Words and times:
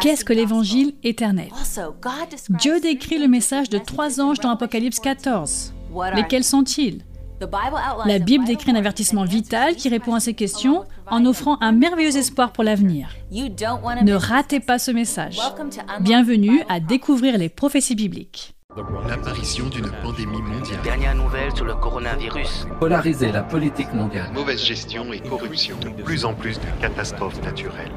Qu'est-ce 0.00 0.24
que 0.24 0.32
l'évangile 0.32 0.94
éternel? 1.02 1.48
Dieu 2.50 2.80
décrit 2.80 3.18
le 3.18 3.28
message 3.28 3.68
de 3.68 3.78
trois 3.78 4.20
anges 4.20 4.40
dans 4.40 4.50
Apocalypse 4.50 4.98
14. 5.00 5.74
Lesquels 6.14 6.44
sont-ils? 6.44 7.02
La 8.06 8.18
Bible 8.18 8.44
décrit 8.44 8.70
un 8.70 8.76
avertissement 8.76 9.24
vital 9.24 9.76
qui 9.76 9.88
répond 9.88 10.14
à 10.14 10.20
ces 10.20 10.34
questions 10.34 10.84
en 11.10 11.26
offrant 11.26 11.58
un 11.60 11.72
merveilleux 11.72 12.16
espoir 12.16 12.52
pour 12.52 12.64
l'avenir. 12.64 13.08
Ne 13.30 14.14
ratez 14.14 14.60
pas 14.60 14.78
ce 14.78 14.90
message. 14.90 15.38
Bienvenue 16.00 16.62
à 16.68 16.80
découvrir 16.80 17.36
les 17.36 17.48
prophéties 17.48 17.96
bibliques. 17.96 18.53
L'apparition 19.08 19.68
d'une 19.68 19.88
pandémie 20.02 20.42
mondiale. 20.42 20.80
Dernière 20.82 21.14
nouvelle 21.14 21.54
sur 21.54 21.64
le 21.64 21.74
coronavirus. 21.74 22.66
Polariser 22.80 23.30
la 23.30 23.44
politique 23.44 23.92
mondiale. 23.94 24.32
Mauvaise 24.34 24.64
gestion 24.64 25.12
et 25.12 25.20
corruption. 25.20 25.76
De 25.78 25.90
plus 26.02 26.24
en 26.24 26.34
plus 26.34 26.58
de 26.58 26.66
catastrophes 26.80 27.40
naturelles. 27.44 27.92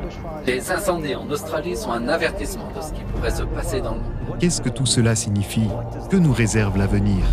Les 0.45 0.69
incendies 0.69 1.15
en 1.15 1.27
Australie 1.31 1.75
sont 1.75 1.91
un 1.91 2.07
avertissement 2.07 2.71
de 2.75 2.81
ce 2.81 2.93
qui 2.93 3.01
pourrait 3.11 3.31
se 3.31 3.41
passer 3.41 3.81
dans 3.81 3.95
le 3.95 4.01
monde. 4.01 4.37
Qu'est-ce 4.39 4.61
que 4.61 4.69
tout 4.69 4.85
cela 4.85 5.15
signifie? 5.15 5.67
Que 6.11 6.17
nous 6.17 6.33
réserve 6.33 6.77
l'avenir? 6.77 7.25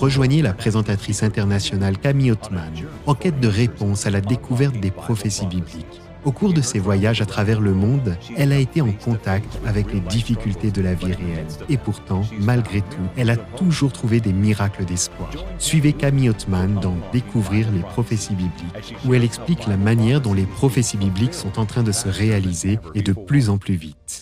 Rejoignez 0.00 0.42
la 0.42 0.54
présentatrice 0.54 1.22
internationale 1.22 1.98
Camille 1.98 2.32
Ottman 2.32 2.72
en 3.06 3.14
quête 3.14 3.38
de 3.38 3.46
réponse 3.46 4.06
à 4.06 4.10
la 4.10 4.20
découverte 4.20 4.74
des 4.80 4.90
prophéties 4.90 5.46
bibliques. 5.46 6.01
Au 6.24 6.30
cours 6.30 6.52
de 6.52 6.60
ses 6.60 6.78
voyages 6.78 7.20
à 7.20 7.26
travers 7.26 7.60
le 7.60 7.74
monde, 7.74 8.16
elle 8.36 8.52
a 8.52 8.58
été 8.58 8.80
en 8.80 8.92
contact 8.92 9.58
avec 9.66 9.92
les 9.92 10.00
difficultés 10.00 10.70
de 10.70 10.80
la 10.80 10.94
vie 10.94 11.12
réelle. 11.12 11.46
Et 11.68 11.76
pourtant, 11.76 12.22
malgré 12.38 12.80
tout, 12.80 13.08
elle 13.16 13.30
a 13.30 13.36
toujours 13.36 13.92
trouvé 13.92 14.20
des 14.20 14.32
miracles 14.32 14.84
d'espoir. 14.84 15.30
Suivez 15.58 15.92
Camille 15.92 16.30
Ottman 16.30 16.78
dans 16.80 16.96
Découvrir 17.12 17.70
les 17.72 17.80
prophéties 17.80 18.34
bibliques, 18.34 18.96
où 19.04 19.14
elle 19.14 19.24
explique 19.24 19.66
la 19.66 19.76
manière 19.76 20.20
dont 20.20 20.34
les 20.34 20.46
prophéties 20.46 20.96
bibliques 20.96 21.34
sont 21.34 21.58
en 21.58 21.66
train 21.66 21.82
de 21.82 21.92
se 21.92 22.08
réaliser 22.08 22.78
et 22.94 23.02
de 23.02 23.12
plus 23.12 23.50
en 23.50 23.58
plus 23.58 23.74
vite. 23.74 24.21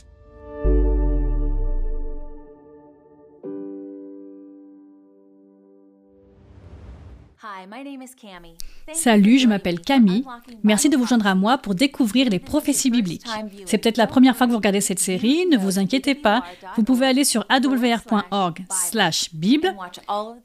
Salut, 8.93 9.39
je 9.39 9.47
m'appelle 9.47 9.81
Camille. 9.81 10.25
Merci 10.65 10.89
de 10.89 10.97
vous 10.97 11.07
joindre 11.07 11.27
à 11.27 11.35
moi 11.35 11.59
pour 11.59 11.75
découvrir 11.75 12.29
les 12.29 12.39
prophéties 12.39 12.91
bibliques. 12.91 13.27
C'est 13.67 13.79
peut-être 13.79 13.97
la 13.97 14.07
première 14.07 14.37
fois 14.37 14.47
que 14.47 14.53
vous 14.53 14.59
regardez 14.59 14.81
cette 14.81 14.99
série, 14.99 15.47
ne 15.47 15.57
vous 15.57 15.79
inquiétez 15.79 16.15
pas. 16.15 16.43
Vous 16.77 16.83
pouvez 16.83 17.07
aller 17.07 17.25
sur 17.25 17.47
awr.org/bible 17.48 17.77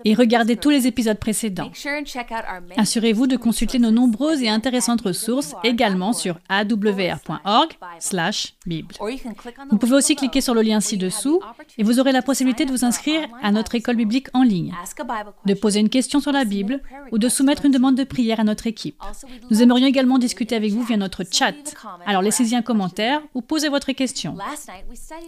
et 0.03 0.14
regarder 0.14 0.56
tous 0.58 0.70
les 0.70 0.88
épisodes 0.88 1.18
précédents. 1.20 1.72
Assurez-vous 2.78 3.28
de 3.28 3.38
consulter 3.38 3.80
nos 3.80 3.92
nombreuses 3.92 4.44
et 4.44 4.50
intéressantes 4.50 5.02
ressources 5.02 5.56
également 5.64 6.14
sur 6.14 6.38
awr.org/bible. 6.50 7.26
Vous 9.72 9.78
pouvez 9.78 9.96
aussi 9.96 10.16
cliquer 10.16 10.42
sur 10.42 10.53
le 10.53 10.62
lien 10.62 10.80
ci-dessous 10.80 11.42
et 11.78 11.84
vous 11.84 12.00
aurez 12.00 12.12
la 12.12 12.22
possibilité 12.22 12.66
de 12.66 12.72
vous 12.72 12.86
inscrire 12.86 13.28
à 13.42 13.52
notre 13.52 13.73
école 13.76 13.96
biblique 13.96 14.28
en 14.34 14.44
ligne, 14.44 14.73
de 15.46 15.53
poser 15.53 15.80
une 15.80 15.90
question 15.90 16.20
sur 16.20 16.31
la 16.31 16.46
Bible 16.46 16.81
ou 17.16 17.17
de 17.17 17.30
soumettre 17.30 17.63
une 17.63 17.71
demande 17.71 17.95
de 17.95 18.03
prière 18.03 18.41
à 18.41 18.44
notre 18.44 18.67
équipe. 18.67 19.02
Nous 19.49 19.61
aimerions 19.61 19.88
également 19.88 20.17
discuter 20.19 20.53
avec 20.53 20.73
vous 20.73 20.83
via 20.83 20.97
notre 20.97 21.23
chat. 21.31 21.55
Alors 22.05 22.22
laissez-y 22.22 22.57
un 22.57 22.61
commentaire 22.61 23.22
ou 23.33 23.41
posez 23.41 23.69
votre 23.69 23.94
question. 23.94 24.35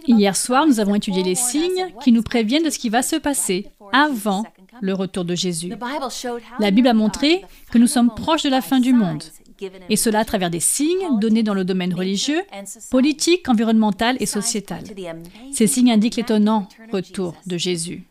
Hier 0.06 0.36
soir, 0.36 0.66
nous 0.66 0.80
avons 0.80 0.94
étudié 0.94 1.22
les 1.22 1.34
signes 1.34 1.86
qui 2.02 2.12
nous 2.12 2.22
préviennent 2.22 2.62
de 2.62 2.68
ce 2.68 2.78
qui 2.78 2.90
va 2.90 3.00
se 3.00 3.16
passer 3.16 3.68
avant 3.94 4.44
le 4.82 4.92
retour 4.92 5.24
de 5.24 5.34
Jésus. 5.34 5.72
La 6.58 6.70
Bible 6.70 6.88
a 6.88 6.94
montré 6.94 7.42
que 7.70 7.78
nous 7.78 7.86
sommes 7.86 8.14
proches 8.14 8.42
de 8.42 8.50
la 8.50 8.60
fin 8.60 8.80
du 8.80 8.92
monde 8.92 9.22
et 9.88 9.96
cela 9.96 10.20
à 10.20 10.24
travers 10.24 10.50
des 10.50 10.60
signes 10.60 11.18
donnés 11.20 11.42
dans 11.42 11.54
le 11.54 11.64
domaine 11.64 11.94
religieux, 11.94 12.42
politique, 12.90 13.48
environnemental 13.48 14.16
et 14.20 14.26
sociétal. 14.26 14.84
Ces 15.52 15.66
signes 15.66 15.92
indiquent 15.92 16.16
l'étonnant 16.16 16.68
retour 16.92 17.34
de 17.46 17.56
Jésus. 17.56 18.04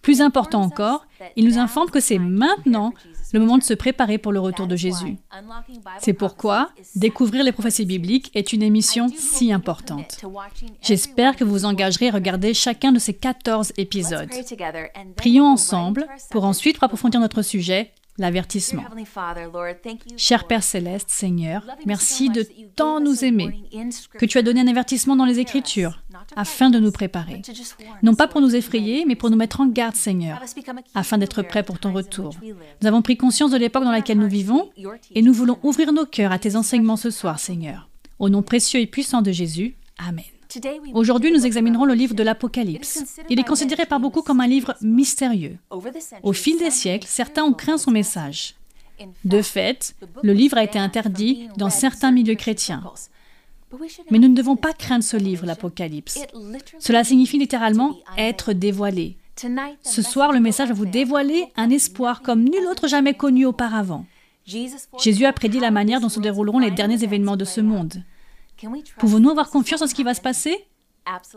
Plus 0.00 0.20
important 0.20 0.62
encore, 0.62 1.06
ils 1.36 1.44
nous 1.44 1.58
informent 1.58 1.90
que 1.90 2.00
c'est 2.00 2.18
maintenant 2.18 2.92
le 3.32 3.40
moment 3.40 3.58
de 3.58 3.62
se 3.62 3.74
préparer 3.74 4.18
pour 4.18 4.32
le 4.32 4.40
retour 4.40 4.66
de 4.66 4.76
Jésus. 4.76 5.16
C'est 6.00 6.12
pourquoi 6.12 6.70
découvrir 6.94 7.44
les 7.44 7.52
prophéties 7.52 7.84
bibliques 7.84 8.30
est 8.34 8.52
une 8.52 8.62
émission 8.62 9.08
si 9.14 9.52
importante. 9.52 10.24
J'espère 10.80 11.36
que 11.36 11.44
vous 11.44 11.52
vous 11.52 11.64
engagerez 11.64 12.08
à 12.08 12.12
regarder 12.12 12.54
chacun 12.54 12.92
de 12.92 12.98
ces 12.98 13.14
14 13.14 13.72
épisodes. 13.76 14.30
Prions 15.16 15.46
ensemble 15.46 16.06
pour 16.30 16.44
ensuite 16.44 16.78
approfondir 16.80 17.20
notre 17.20 17.42
sujet 17.42 17.92
L'avertissement. 18.16 18.84
Cher 20.16 20.46
Père 20.46 20.62
céleste, 20.62 21.10
Seigneur, 21.10 21.66
merci 21.84 22.30
de 22.30 22.46
tant 22.76 23.00
nous 23.00 23.24
aimer, 23.24 23.64
que 24.18 24.24
tu 24.24 24.38
as 24.38 24.42
donné 24.42 24.60
un 24.60 24.68
avertissement 24.68 25.16
dans 25.16 25.24
les 25.24 25.40
Écritures, 25.40 26.00
afin 26.36 26.70
de 26.70 26.78
nous 26.78 26.92
préparer. 26.92 27.42
Non 28.02 28.14
pas 28.14 28.28
pour 28.28 28.40
nous 28.40 28.54
effrayer, 28.54 29.04
mais 29.04 29.16
pour 29.16 29.30
nous 29.30 29.36
mettre 29.36 29.60
en 29.60 29.66
garde, 29.66 29.96
Seigneur, 29.96 30.40
afin 30.94 31.18
d'être 31.18 31.42
prêts 31.42 31.64
pour 31.64 31.80
ton 31.80 31.92
retour. 31.92 32.36
Nous 32.80 32.86
avons 32.86 33.02
pris 33.02 33.16
conscience 33.16 33.50
de 33.50 33.56
l'époque 33.56 33.84
dans 33.84 33.90
laquelle 33.90 34.18
nous 34.18 34.28
vivons, 34.28 34.70
et 35.12 35.22
nous 35.22 35.32
voulons 35.32 35.58
ouvrir 35.64 35.92
nos 35.92 36.06
cœurs 36.06 36.32
à 36.32 36.38
tes 36.38 36.54
enseignements 36.54 36.96
ce 36.96 37.10
soir, 37.10 37.40
Seigneur. 37.40 37.88
Au 38.20 38.28
nom 38.28 38.42
précieux 38.42 38.80
et 38.80 38.86
puissant 38.86 39.22
de 39.22 39.32
Jésus. 39.32 39.74
Amen. 39.98 40.24
Aujourd'hui, 40.92 41.32
nous 41.32 41.46
examinerons 41.46 41.84
le 41.84 41.94
livre 41.94 42.14
de 42.14 42.22
l'Apocalypse. 42.22 43.20
Il 43.28 43.38
est 43.40 43.44
considéré 43.46 43.86
par 43.86 44.00
beaucoup 44.00 44.22
comme 44.22 44.40
un 44.40 44.46
livre 44.46 44.74
mystérieux. 44.80 45.58
Au 46.22 46.32
fil 46.32 46.58
des 46.58 46.70
siècles, 46.70 47.06
certains 47.08 47.44
ont 47.44 47.52
craint 47.52 47.78
son 47.78 47.90
message. 47.90 48.54
De 49.24 49.42
fait, 49.42 49.94
le 50.22 50.32
livre 50.32 50.56
a 50.56 50.64
été 50.64 50.78
interdit 50.78 51.48
dans 51.56 51.70
certains 51.70 52.12
milieux 52.12 52.36
chrétiens. 52.36 52.82
Mais 54.10 54.18
nous 54.18 54.28
ne 54.28 54.36
devons 54.36 54.56
pas 54.56 54.72
craindre 54.72 55.04
ce 55.04 55.16
livre, 55.16 55.46
l'Apocalypse. 55.46 56.18
Cela 56.78 57.02
signifie 57.02 57.38
littéralement 57.38 57.96
être 58.16 58.52
dévoilé. 58.52 59.16
Ce 59.82 60.02
soir, 60.02 60.32
le 60.32 60.40
message 60.40 60.68
va 60.68 60.74
vous 60.74 60.86
dévoiler 60.86 61.46
un 61.56 61.70
espoir 61.70 62.22
comme 62.22 62.44
nul 62.44 62.66
autre 62.70 62.86
jamais 62.86 63.14
connu 63.14 63.46
auparavant. 63.46 64.06
Jésus 64.46 65.24
a 65.24 65.32
prédit 65.32 65.58
la 65.58 65.70
manière 65.70 66.00
dont 66.00 66.08
se 66.08 66.20
dérouleront 66.20 66.58
les 66.58 66.70
derniers 66.70 67.02
événements 67.02 67.36
de 67.36 67.44
ce 67.44 67.60
monde. 67.60 68.02
Pouvons-nous 68.98 69.30
avoir 69.30 69.50
confiance 69.50 69.82
en 69.82 69.86
ce 69.86 69.94
qui 69.94 70.04
va 70.04 70.14
se 70.14 70.20
passer? 70.20 70.66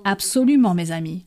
Absolument, 0.06 0.74
mes 0.74 0.92
amis. 0.92 1.26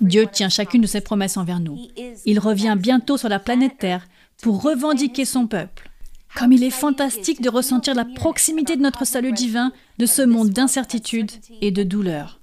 Dieu 0.00 0.26
tient 0.26 0.48
chacune 0.48 0.82
de 0.82 0.86
ses 0.86 1.00
promesses 1.00 1.36
envers 1.36 1.60
nous. 1.60 1.78
Il 2.26 2.38
revient 2.38 2.76
bientôt 2.78 3.16
sur 3.16 3.28
la 3.28 3.38
planète 3.38 3.78
Terre 3.78 4.06
pour 4.42 4.62
revendiquer 4.62 5.24
son 5.24 5.46
peuple. 5.46 5.90
Comme 6.36 6.52
il 6.52 6.62
est 6.62 6.70
fantastique 6.70 7.40
de 7.40 7.48
ressentir 7.48 7.94
la 7.94 8.04
proximité 8.04 8.76
de 8.76 8.82
notre 8.82 9.04
salut 9.04 9.32
divin 9.32 9.72
de 9.98 10.06
ce 10.06 10.22
monde 10.22 10.50
d'incertitude 10.50 11.30
et 11.60 11.70
de 11.70 11.82
douleur. 11.82 12.40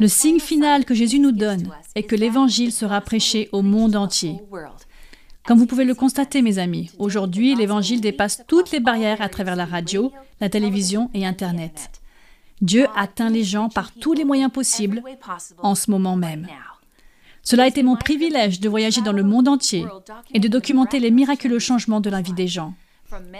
Le 0.00 0.08
signe 0.08 0.40
final 0.40 0.84
que 0.84 0.94
Jésus 0.94 1.18
nous 1.18 1.32
donne 1.32 1.70
est 1.94 2.04
que 2.04 2.14
l'Évangile 2.16 2.72
sera 2.72 3.00
prêché 3.00 3.48
au 3.52 3.62
monde 3.62 3.96
entier. 3.96 4.40
Comme 5.48 5.58
vous 5.58 5.64
pouvez 5.64 5.86
le 5.86 5.94
constater, 5.94 6.42
mes 6.42 6.58
amis, 6.58 6.90
aujourd'hui, 6.98 7.54
l'Évangile 7.54 8.02
dépasse 8.02 8.42
toutes 8.46 8.70
les 8.70 8.80
barrières 8.80 9.22
à 9.22 9.30
travers 9.30 9.56
la 9.56 9.64
radio, 9.64 10.12
la 10.42 10.50
télévision 10.50 11.08
et 11.14 11.24
Internet. 11.24 12.02
Dieu 12.60 12.86
atteint 12.94 13.30
les 13.30 13.44
gens 13.44 13.70
par 13.70 13.92
tous 13.92 14.12
les 14.12 14.26
moyens 14.26 14.52
possibles 14.52 15.02
en 15.62 15.74
ce 15.74 15.90
moment 15.90 16.16
même. 16.16 16.46
Cela 17.42 17.62
a 17.62 17.66
été 17.66 17.82
mon 17.82 17.96
privilège 17.96 18.60
de 18.60 18.68
voyager 18.68 19.00
dans 19.00 19.12
le 19.12 19.22
monde 19.22 19.48
entier 19.48 19.86
et 20.34 20.38
de 20.38 20.48
documenter 20.48 21.00
les 21.00 21.10
miraculeux 21.10 21.58
changements 21.58 22.02
de 22.02 22.10
la 22.10 22.20
vie 22.20 22.34
des 22.34 22.46
gens. 22.46 22.74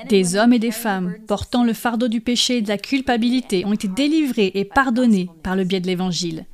Des 0.08 0.34
hommes 0.34 0.54
et 0.54 0.58
des 0.58 0.70
femmes 0.70 1.14
portant 1.26 1.62
le 1.62 1.74
fardeau 1.74 2.08
du 2.08 2.22
péché 2.22 2.56
et 2.56 2.62
de 2.62 2.68
la 2.68 2.78
culpabilité 2.78 3.66
ont 3.66 3.74
été 3.74 3.86
délivrés 3.86 4.52
et 4.54 4.64
pardonnés 4.64 5.28
par 5.42 5.56
le 5.56 5.64
biais 5.64 5.80
de 5.80 5.86
l'Évangile. 5.86 6.46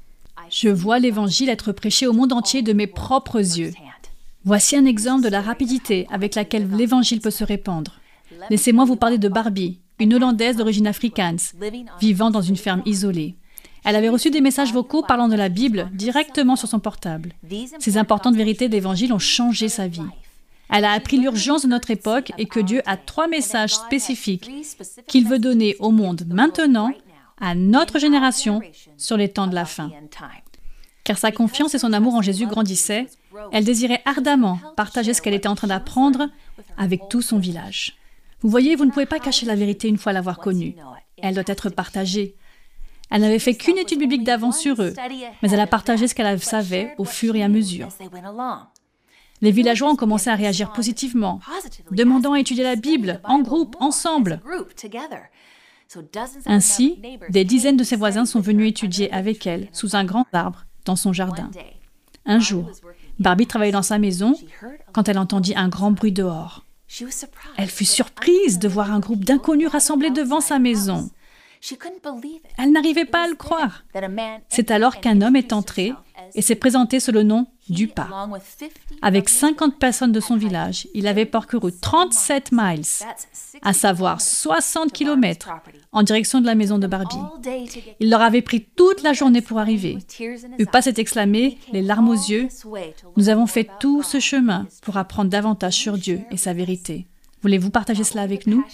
Je 0.50 0.68
vois 0.68 0.98
l'Évangile 0.98 1.48
être 1.48 1.70
prêché 1.70 2.08
au 2.08 2.12
monde 2.12 2.32
entier 2.32 2.62
de 2.62 2.72
mes 2.72 2.88
propres 2.88 3.38
yeux. 3.38 3.72
Voici 4.44 4.76
un 4.76 4.84
exemple 4.84 5.24
de 5.24 5.28
la 5.30 5.40
rapidité 5.40 6.06
avec 6.10 6.34
laquelle 6.34 6.68
l'Évangile 6.70 7.20
peut 7.20 7.30
se 7.30 7.44
répandre. 7.44 8.00
Laissez-moi 8.50 8.84
vous 8.84 8.96
parler 8.96 9.16
de 9.16 9.28
Barbie, 9.28 9.80
une 9.98 10.14
Hollandaise 10.14 10.56
d'origine 10.56 10.86
afrikaans, 10.86 11.54
vivant 11.98 12.30
dans 12.30 12.42
une 12.42 12.56
ferme 12.56 12.82
isolée. 12.84 13.36
Elle 13.84 13.96
avait 13.96 14.08
reçu 14.08 14.30
des 14.30 14.40
messages 14.40 14.72
vocaux 14.72 15.02
parlant 15.02 15.28
de 15.28 15.36
la 15.36 15.48
Bible 15.48 15.88
directement 15.94 16.56
sur 16.56 16.68
son 16.68 16.78
portable. 16.78 17.32
Ces 17.78 17.96
importantes 17.96 18.36
vérités 18.36 18.68
d'Évangile 18.68 19.12
ont 19.12 19.18
changé 19.18 19.68
sa 19.68 19.88
vie. 19.88 20.00
Elle 20.70 20.84
a 20.84 20.92
appris 20.92 21.18
l'urgence 21.18 21.62
de 21.62 21.68
notre 21.68 21.90
époque 21.90 22.32
et 22.38 22.46
que 22.46 22.60
Dieu 22.60 22.82
a 22.86 22.96
trois 22.96 23.28
messages 23.28 23.74
spécifiques 23.74 24.50
qu'il 25.06 25.26
veut 25.26 25.38
donner 25.38 25.76
au 25.78 25.90
monde 25.90 26.24
maintenant, 26.28 26.90
à 27.40 27.54
notre 27.54 27.98
génération, 27.98 28.60
sur 28.96 29.16
les 29.16 29.28
temps 29.28 29.46
de 29.46 29.54
la 29.54 29.64
fin. 29.64 29.90
Car 31.04 31.18
sa 31.18 31.32
confiance 31.32 31.74
et 31.74 31.78
son 31.78 31.92
amour 31.92 32.14
en 32.14 32.22
Jésus 32.22 32.46
grandissaient, 32.46 33.06
elle 33.52 33.64
désirait 33.64 34.02
ardemment 34.04 34.58
partager 34.76 35.14
ce 35.14 35.22
qu'elle 35.22 35.34
était 35.34 35.48
en 35.48 35.54
train 35.54 35.68
d'apprendre 35.68 36.28
avec 36.76 37.08
tout 37.08 37.22
son 37.22 37.38
village. 37.38 37.96
Vous 38.40 38.48
voyez, 38.48 38.76
vous 38.76 38.84
ne 38.84 38.90
pouvez 38.90 39.06
pas 39.06 39.18
cacher 39.18 39.46
la 39.46 39.54
vérité 39.54 39.88
une 39.88 39.98
fois 39.98 40.12
l'avoir 40.12 40.38
connue. 40.38 40.76
Elle 41.18 41.34
doit 41.34 41.44
être 41.46 41.70
partagée. 41.70 42.34
Elle 43.10 43.22
n'avait 43.22 43.38
fait 43.38 43.54
qu'une 43.54 43.78
étude 43.78 43.98
biblique 43.98 44.24
d'avance 44.24 44.58
sur 44.58 44.82
eux, 44.82 44.94
mais 45.42 45.50
elle 45.50 45.60
a 45.60 45.66
partagé 45.66 46.08
ce 46.08 46.14
qu'elle 46.14 46.40
savait 46.40 46.94
au 46.98 47.04
fur 47.04 47.36
et 47.36 47.42
à 47.42 47.48
mesure. 47.48 47.88
Les 49.40 49.50
villageois 49.50 49.90
ont 49.90 49.96
commencé 49.96 50.30
à 50.30 50.34
réagir 50.34 50.72
positivement, 50.72 51.40
demandant 51.90 52.32
à 52.32 52.40
étudier 52.40 52.64
la 52.64 52.76
Bible 52.76 53.20
en 53.24 53.40
groupe, 53.40 53.76
ensemble. 53.80 54.40
Ainsi, 56.46 56.98
des 57.28 57.44
dizaines 57.44 57.76
de 57.76 57.84
ses 57.84 57.96
voisins 57.96 58.24
sont 58.24 58.40
venus 58.40 58.70
étudier 58.70 59.12
avec 59.12 59.46
elle 59.46 59.68
sous 59.72 59.96
un 59.96 60.04
grand 60.04 60.26
arbre 60.32 60.64
dans 60.84 60.96
son 60.96 61.12
jardin. 61.12 61.50
Un 62.26 62.40
jour, 62.40 62.70
Barbie 63.18 63.46
travaillait 63.46 63.72
dans 63.72 63.82
sa 63.82 63.98
maison 63.98 64.34
quand 64.92 65.08
elle 65.08 65.18
entendit 65.18 65.54
un 65.56 65.68
grand 65.68 65.92
bruit 65.92 66.12
dehors. 66.12 66.64
Elle 67.56 67.68
fut 67.68 67.84
surprise 67.84 68.58
de 68.58 68.68
voir 68.68 68.92
un 68.92 69.00
groupe 69.00 69.24
d'inconnus 69.24 69.68
rassemblés 69.68 70.10
devant 70.10 70.40
sa 70.40 70.58
maison. 70.58 71.10
Elle 72.58 72.72
n'arrivait 72.72 73.04
pas 73.04 73.24
à 73.24 73.28
le 73.28 73.36
croire. 73.36 73.84
C'est 74.48 74.70
alors 74.70 75.00
qu'un 75.00 75.22
homme 75.22 75.36
est 75.36 75.52
entré 75.52 75.92
et 76.34 76.42
s'est 76.42 76.54
présenté 76.54 77.00
sous 77.00 77.12
le 77.12 77.22
nom 77.22 77.46
du 77.68 77.88
pas. 77.88 78.28
Avec 79.02 79.28
50 79.28 79.78
personnes 79.78 80.12
de 80.12 80.20
son 80.20 80.36
village, 80.36 80.86
il 80.94 81.06
avait 81.06 81.24
parcouru 81.24 81.72
37 81.72 82.50
miles, 82.52 82.84
à 83.62 83.72
savoir 83.72 84.20
60 84.20 84.92
km, 84.92 85.48
en 85.92 86.02
direction 86.02 86.40
de 86.40 86.46
la 86.46 86.54
maison 86.54 86.78
de 86.78 86.86
Barbie. 86.86 87.16
Il 88.00 88.10
leur 88.10 88.20
avait 88.20 88.42
pris 88.42 88.66
toute 88.76 89.02
la 89.02 89.12
journée 89.12 89.40
pour 89.40 89.58
arriver. 89.58 89.98
Upa 90.58 90.82
s'est 90.82 90.94
exclamé, 90.98 91.58
les 91.72 91.82
larmes 91.82 92.08
aux 92.08 92.12
yeux, 92.12 92.48
Nous 93.16 93.28
avons 93.28 93.46
fait 93.46 93.68
tout 93.80 94.02
ce 94.02 94.20
chemin 94.20 94.66
pour 94.82 94.96
apprendre 94.96 95.30
davantage 95.30 95.74
sur 95.74 95.96
Dieu 95.96 96.20
et 96.30 96.36
sa 96.36 96.52
vérité. 96.52 97.06
Voulez-vous 97.44 97.68
partager 97.68 98.04
cela 98.04 98.22
avec 98.22 98.46
nous? 98.46 98.64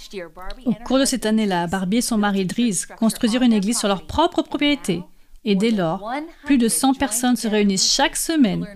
Au 0.65 0.73
cours 0.85 1.01
de 1.01 1.05
cette 1.05 1.27
année-là, 1.27 1.67
Barbie 1.67 1.97
et 1.97 2.03
son 2.03 2.19
mari 2.19 2.47
Dries 2.47 2.83
construisirent 2.97 3.43
une 3.43 3.53
église 3.53 3.77
sur 3.77 3.89
leur 3.89 4.07
propre 4.07 4.43
propriété. 4.43 5.03
Et 5.45 5.55
dès 5.55 5.71
lors, 5.71 6.13
plus 6.45 6.59
de 6.59 6.69
100 6.69 6.95
personnes 6.95 7.37
se 7.37 7.49
réunissent 7.49 7.91
chaque 7.91 8.17
semaine 8.17 8.67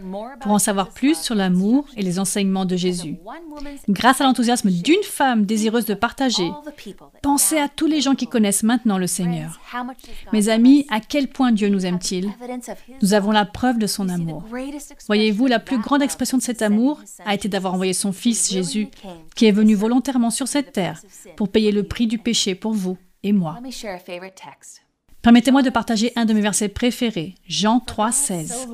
pour 0.41 0.53
en 0.53 0.59
savoir 0.59 0.91
plus 0.91 1.19
sur 1.21 1.35
l'amour 1.35 1.87
et 1.97 2.03
les 2.03 2.19
enseignements 2.19 2.65
de 2.65 2.77
Jésus. 2.77 3.17
Grâce 3.89 4.23
à 4.23 4.25
l'enthousiasme 4.25 4.71
d'une 4.71 5.03
femme 5.03 5.45
désireuse 5.45 5.85
de 5.85 5.93
partager, 5.93 6.51
pensez 7.23 7.59
à 7.59 7.69
tous 7.69 7.87
les 7.87 8.01
gens 8.01 8.15
qui 8.15 8.27
connaissent 8.27 8.63
maintenant 8.63 8.97
le 8.97 9.07
Seigneur. 9.07 9.61
Mes 10.33 10.49
amis, 10.49 10.87
à 10.91 11.01
quel 11.01 11.29
point 11.29 11.53
Dieu 11.53 11.69
nous 11.69 11.85
aime-t-il? 11.85 12.31
Nous 13.03 13.13
avons 13.13 13.31
la 13.31 13.45
preuve 13.45 13.79
de 13.79 13.87
son 13.87 14.09
amour. 14.09 14.45
Voyez-vous, 15.07 15.47
la 15.47 15.61
plus 15.61 15.79
grande 15.79 16.03
expression 16.03 16.39
de 16.39 16.43
cet 16.43 16.63
amour 16.63 17.03
a 17.27 17.35
été 17.35 17.49
d'avoir 17.49 17.75
envoyé 17.75 17.93
son 17.93 18.13
Fils 18.13 18.51
Jésus, 18.51 18.89
qui 19.37 19.47
est 19.47 19.53
venu 19.53 19.75
volontairement 19.75 20.31
sur 20.31 20.49
cette 20.49 20.73
terre 20.73 21.03
pour 21.37 21.51
payer 21.51 21.73
le 21.73 21.83
prix 21.83 22.07
du 22.07 22.17
péché 22.17 22.55
pour 22.55 22.73
vous 22.73 22.97
et 23.23 23.33
moi. 23.33 23.59
Permettez-moi 25.25 25.63
de 25.63 25.71
partager 25.71 26.13
un 26.17 26.27
de 26.27 26.35
mes 26.35 26.43
versets 26.43 26.69
préférés, 26.69 27.35
Jean 27.49 27.81
3, 27.81 28.13
16. 28.13 28.69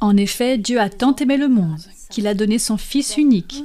En 0.00 0.16
effet, 0.16 0.58
Dieu 0.58 0.80
a 0.80 0.90
tant 0.90 1.14
aimé 1.14 1.36
le 1.36 1.48
monde 1.48 1.78
qu'il 2.10 2.26
a 2.26 2.34
donné 2.34 2.58
son 2.58 2.76
Fils 2.76 3.16
unique, 3.16 3.62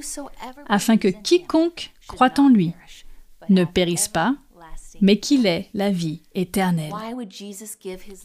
afin 0.69 0.97
que 0.97 1.07
quiconque 1.07 1.91
croit 2.07 2.39
en 2.39 2.47
lui 2.47 2.73
ne 3.49 3.65
périsse 3.65 4.07
pas, 4.07 4.35
mais 5.01 5.17
qu'il 5.17 5.47
ait 5.47 5.69
la 5.73 5.89
vie 5.89 6.21
éternelle. 6.35 6.93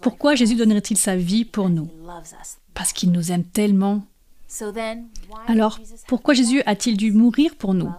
Pourquoi 0.02 0.34
Jésus 0.34 0.56
donnerait-il 0.56 0.98
sa 0.98 1.16
vie 1.16 1.46
pour 1.46 1.70
nous? 1.70 1.88
Parce 2.74 2.92
qu'il 2.92 3.10
nous 3.12 3.32
aime 3.32 3.44
tellement. 3.44 4.04
Alors, 5.46 5.80
pourquoi 6.06 6.34
Jésus 6.34 6.62
a-t-il 6.66 6.98
dû 6.98 7.12
mourir 7.12 7.56
pour 7.56 7.72
nous? 7.72 7.90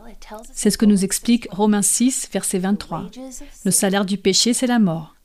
C'est 0.54 0.70
ce 0.70 0.78
que 0.78 0.86
nous 0.86 1.04
explique 1.04 1.48
Romains 1.50 1.82
6, 1.82 2.30
verset 2.32 2.60
23. 2.60 3.10
Le 3.66 3.72
salaire 3.72 4.06
du 4.06 4.18
péché, 4.18 4.54
c'est 4.54 4.68
la 4.68 4.78
mort. 4.78 5.17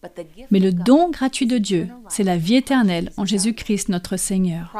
Mais 0.51 0.59
le 0.59 0.73
don 0.73 1.11
gratuit 1.11 1.47
de 1.47 1.59
Dieu, 1.59 1.89
c'est 2.09 2.25
la 2.25 2.37
vie 2.37 2.57
éternelle 2.57 3.13
en 3.17 3.25
Jésus-Christ 3.25 3.89
notre 3.89 4.17
Seigneur. 4.17 4.75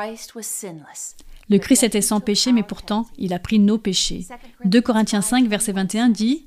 Le 1.49 1.59
Christ 1.59 1.83
était 1.83 2.01
sans 2.01 2.21
péché, 2.21 2.53
mais 2.53 2.63
pourtant, 2.63 3.07
il 3.19 3.33
a 3.33 3.39
pris 3.39 3.59
nos 3.59 3.79
péchés. 3.79 4.27
2 4.65 4.81
Corinthiens 4.81 5.23
5, 5.23 5.47
verset 5.49 5.73
21 5.73 6.09
dit, 6.09 6.47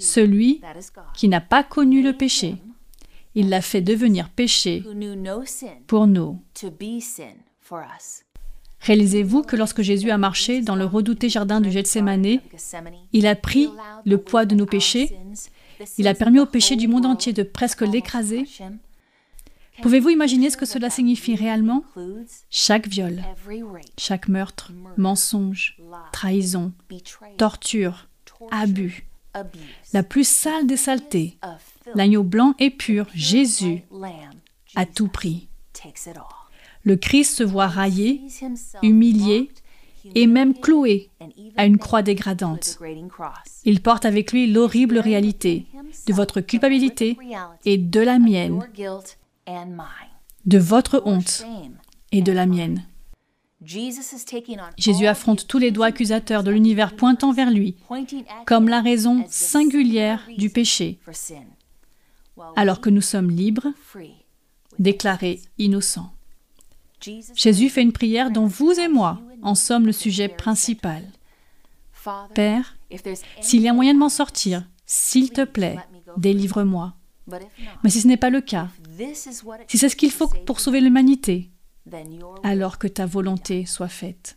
Celui 0.00 0.60
qui 1.14 1.28
n'a 1.28 1.40
pas 1.40 1.62
connu 1.62 2.02
le 2.02 2.12
péché, 2.12 2.56
il 3.34 3.50
l'a 3.50 3.60
fait 3.60 3.82
devenir 3.82 4.30
péché 4.30 4.82
pour 5.86 6.06
nous. 6.06 6.40
Réalisez-vous 8.80 9.42
que 9.42 9.56
lorsque 9.56 9.82
Jésus 9.82 10.10
a 10.10 10.18
marché 10.18 10.60
dans 10.60 10.76
le 10.76 10.84
redouté 10.84 11.28
jardin 11.28 11.60
du 11.60 11.70
Gethsemane, 11.70 12.40
il 13.12 13.26
a 13.26 13.34
pris 13.34 13.68
le 14.04 14.18
poids 14.18 14.46
de 14.46 14.54
nos 14.54 14.66
péchés 14.66 15.16
il 15.98 16.08
a 16.08 16.14
permis 16.14 16.40
au 16.40 16.46
péché 16.46 16.76
du 16.76 16.88
monde 16.88 17.06
entier 17.06 17.32
de 17.32 17.42
presque 17.42 17.82
l'écraser. 17.82 18.44
Pouvez-vous 19.82 20.08
imaginer 20.08 20.50
ce 20.50 20.56
que 20.56 20.66
cela 20.66 20.90
signifie 20.90 21.34
réellement? 21.34 21.84
Chaque 22.50 22.88
viol, 22.88 23.22
chaque 23.98 24.28
meurtre, 24.28 24.72
mensonge, 24.96 25.78
trahison, 26.12 26.72
torture, 27.36 28.08
abus, 28.50 29.06
la 29.92 30.02
plus 30.02 30.26
sale 30.26 30.66
des 30.66 30.76
saletés, 30.76 31.38
l'agneau 31.94 32.22
blanc 32.22 32.54
et 32.58 32.70
pur, 32.70 33.06
Jésus, 33.14 33.82
a 34.74 34.86
tout 34.86 35.08
pris. 35.08 35.48
Le 36.84 36.96
Christ 36.96 37.34
se 37.34 37.42
voit 37.42 37.66
raillé, 37.66 38.22
humilié, 38.82 39.50
et 40.14 40.26
même 40.26 40.54
cloué 40.54 41.10
à 41.56 41.66
une 41.66 41.78
croix 41.78 42.02
dégradante. 42.02 42.78
Il 43.64 43.82
porte 43.82 44.04
avec 44.04 44.32
lui 44.32 44.50
l'horrible 44.50 44.98
réalité 44.98 45.66
de 46.06 46.12
votre 46.12 46.40
culpabilité 46.40 47.16
et 47.64 47.78
de 47.78 48.00
la 48.00 48.18
mienne, 48.18 48.66
de 50.44 50.58
votre 50.58 51.02
honte 51.04 51.44
et 52.12 52.22
de 52.22 52.32
la 52.32 52.46
mienne. 52.46 52.84
Jésus 54.76 55.06
affronte 55.06 55.46
tous 55.46 55.58
les 55.58 55.70
doigts 55.70 55.86
accusateurs 55.86 56.44
de 56.44 56.50
l'univers 56.50 56.94
pointant 56.94 57.32
vers 57.32 57.50
lui 57.50 57.76
comme 58.46 58.68
la 58.68 58.80
raison 58.80 59.24
singulière 59.28 60.26
du 60.36 60.50
péché, 60.50 60.98
alors 62.54 62.80
que 62.80 62.90
nous 62.90 63.00
sommes 63.00 63.30
libres, 63.30 63.68
déclarés 64.78 65.40
innocents. 65.58 66.12
Jésus 67.34 67.68
fait 67.68 67.82
une 67.82 67.92
prière 67.92 68.30
dont 68.30 68.46
vous 68.46 68.72
et 68.72 68.88
moi 68.88 69.20
en 69.46 69.54
sommes 69.54 69.86
le 69.86 69.92
sujet 69.92 70.28
principal. 70.28 71.04
Père, 72.34 72.76
s'il 73.40 73.62
y 73.62 73.68
a 73.68 73.72
moyen 73.72 73.94
de 73.94 73.98
m'en 73.98 74.08
sortir, 74.08 74.68
s'il 74.84 75.30
te 75.30 75.44
plaît, 75.44 75.78
délivre-moi. 76.16 76.94
Mais 77.82 77.90
si 77.90 78.00
ce 78.00 78.08
n'est 78.08 78.16
pas 78.16 78.30
le 78.30 78.40
cas, 78.40 78.68
si 79.68 79.78
c'est 79.78 79.88
ce 79.88 79.96
qu'il 79.96 80.10
faut 80.10 80.28
pour 80.46 80.60
sauver 80.60 80.80
l'humanité, 80.80 81.50
alors 82.42 82.78
que 82.78 82.88
ta 82.88 83.06
volonté 83.06 83.66
soit 83.66 83.88
faite. 83.88 84.36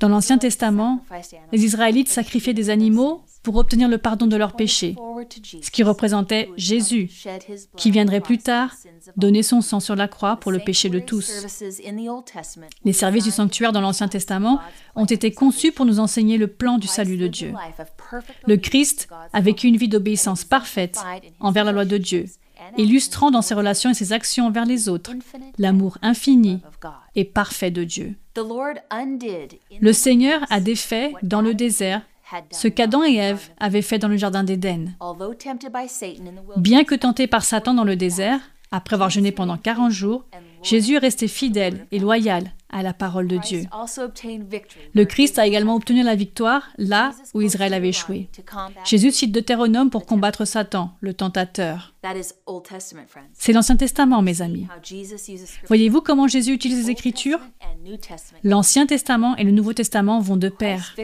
Dans 0.00 0.08
l'Ancien 0.08 0.38
Testament, 0.38 1.04
les 1.52 1.64
Israélites 1.64 2.08
sacrifiaient 2.08 2.54
des 2.54 2.70
animaux 2.70 3.22
pour 3.42 3.56
obtenir 3.56 3.88
le 3.88 3.98
pardon 3.98 4.26
de 4.26 4.36
leurs 4.36 4.56
péchés, 4.56 4.96
ce 5.62 5.70
qui 5.70 5.82
représentait 5.82 6.50
Jésus, 6.56 7.10
qui 7.76 7.90
viendrait 7.90 8.20
plus 8.20 8.38
tard 8.38 8.74
donner 9.16 9.42
son 9.42 9.60
sang 9.60 9.80
sur 9.80 9.96
la 9.96 10.08
croix 10.08 10.36
pour 10.36 10.52
le 10.52 10.58
péché 10.58 10.88
de 10.88 10.98
tous. 10.98 11.46
Les 12.84 12.92
services 12.92 13.24
du 13.24 13.30
sanctuaire 13.30 13.72
dans 13.72 13.80
l'Ancien 13.80 14.08
Testament 14.08 14.60
ont 14.94 15.04
été 15.04 15.32
conçus 15.32 15.72
pour 15.72 15.84
nous 15.84 16.00
enseigner 16.00 16.38
le 16.38 16.46
plan 16.46 16.78
du 16.78 16.86
salut 16.86 17.18
de 17.18 17.28
Dieu. 17.28 17.52
Le 18.46 18.56
Christ 18.56 19.08
a 19.32 19.40
vécu 19.40 19.68
une 19.68 19.76
vie 19.76 19.88
d'obéissance 19.88 20.44
parfaite 20.44 20.98
envers 21.40 21.64
la 21.64 21.72
loi 21.72 21.84
de 21.84 21.98
Dieu, 21.98 22.24
illustrant 22.78 23.30
dans 23.30 23.42
ses 23.42 23.54
relations 23.54 23.90
et 23.90 23.94
ses 23.94 24.12
actions 24.12 24.46
envers 24.46 24.66
les 24.66 24.88
autres 24.88 25.12
l'amour 25.58 25.98
infini 26.02 26.60
et 27.14 27.24
parfait 27.24 27.70
de 27.70 27.84
Dieu. 27.84 28.16
Le 28.36 29.92
Seigneur 29.92 30.40
a 30.50 30.60
défait 30.60 31.12
dans 31.22 31.42
le 31.42 31.54
désert 31.54 32.02
ce 32.50 32.68
qu'Adam 32.68 33.02
et 33.02 33.16
Ève 33.16 33.48
avaient 33.58 33.82
fait 33.82 33.98
dans 33.98 34.08
le 34.08 34.16
Jardin 34.16 34.44
d'Éden. 34.44 34.92
Bien 36.56 36.84
que 36.84 36.94
tenté 36.94 37.26
par 37.26 37.44
Satan 37.44 37.74
dans 37.74 37.84
le 37.84 37.96
désert, 37.96 38.40
après 38.70 38.94
avoir 38.94 39.10
jeûné 39.10 39.32
pendant 39.32 39.56
40 39.56 39.90
jours, 39.90 40.24
Jésus 40.62 40.94
est 40.94 40.98
resté 40.98 41.26
fidèle 41.26 41.86
et 41.90 41.98
loyal 41.98 42.52
à 42.72 42.82
la 42.82 42.92
parole 42.92 43.28
de 43.28 43.36
Dieu. 43.38 43.62
Le 44.94 45.04
Christ 45.04 45.38
a 45.38 45.46
également 45.46 45.74
obtenu 45.74 46.02
la 46.02 46.14
victoire 46.14 46.68
là 46.78 47.12
où 47.34 47.40
Israël 47.40 47.74
avait 47.74 47.88
échoué. 47.88 48.28
Jésus 48.84 49.12
cite 49.12 49.32
Deutéronome 49.32 49.90
pour 49.90 50.06
combattre 50.06 50.44
Satan, 50.44 50.92
le 51.00 51.14
tentateur. 51.14 51.94
C'est 53.34 53.52
l'Ancien 53.52 53.76
Testament, 53.76 54.22
mes 54.22 54.40
amis. 54.40 54.66
Voyez-vous 55.68 56.00
comment 56.00 56.28
Jésus 56.28 56.52
utilise 56.52 56.86
les 56.86 56.90
Écritures? 56.90 57.40
L'Ancien 58.42 58.86
Testament 58.86 59.36
et 59.36 59.44
le 59.44 59.50
Nouveau 59.50 59.74
Testament 59.74 60.20
vont 60.20 60.36
de 60.36 60.48
pair. 60.48 60.96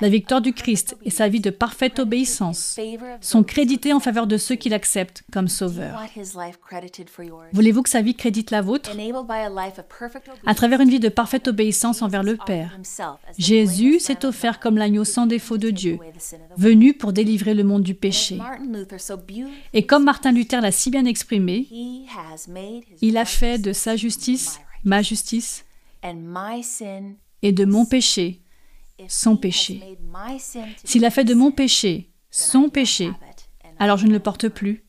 La 0.00 0.08
victoire 0.08 0.40
du 0.40 0.52
Christ 0.52 0.96
et 1.04 1.10
sa 1.10 1.28
vie 1.28 1.40
de 1.40 1.50
parfaite 1.50 1.98
obéissance 2.00 2.78
sont 3.20 3.44
crédités 3.44 3.92
en 3.92 4.00
faveur 4.00 4.26
de 4.26 4.36
ceux 4.36 4.56
qui 4.56 4.68
l'acceptent 4.68 5.22
comme 5.32 5.48
sauveur. 5.48 6.00
Voulez-vous 7.52 7.82
que 7.82 7.90
sa 7.90 8.02
vie 8.02 8.14
crédite 8.14 8.50
la 8.50 8.62
vôtre? 8.62 8.90
À 10.54 10.56
travers 10.56 10.80
une 10.82 10.88
vie 10.88 11.00
de 11.00 11.08
parfaite 11.08 11.48
obéissance 11.48 12.00
envers 12.00 12.22
le 12.22 12.36
Père, 12.36 12.78
Jésus 13.36 13.98
s'est 13.98 14.24
offert 14.24 14.60
comme 14.60 14.78
l'agneau 14.78 15.02
sans 15.02 15.26
défaut 15.26 15.58
de 15.58 15.70
Dieu, 15.70 15.98
venu 16.56 16.94
pour 16.94 17.12
délivrer 17.12 17.54
le 17.54 17.64
monde 17.64 17.82
du 17.82 17.96
péché. 17.96 18.38
Et 19.72 19.84
comme 19.84 20.04
Martin 20.04 20.30
Luther 20.30 20.60
l'a 20.60 20.70
si 20.70 20.92
bien 20.92 21.06
exprimé, 21.06 21.66
il 23.00 23.16
a 23.16 23.24
fait 23.24 23.58
de 23.58 23.72
sa 23.72 23.96
justice 23.96 24.60
ma 24.84 25.02
justice, 25.02 25.64
et 27.42 27.50
de 27.50 27.64
mon 27.64 27.84
péché, 27.84 28.40
son 29.08 29.36
péché. 29.36 29.82
S'il 30.84 31.04
a 31.04 31.10
fait 31.10 31.24
de 31.24 31.34
mon 31.34 31.50
péché 31.50 32.12
son 32.30 32.68
péché, 32.68 33.10
alors 33.80 33.96
je 33.96 34.06
ne 34.06 34.12
le 34.12 34.20
porte 34.20 34.48
plus 34.48 34.84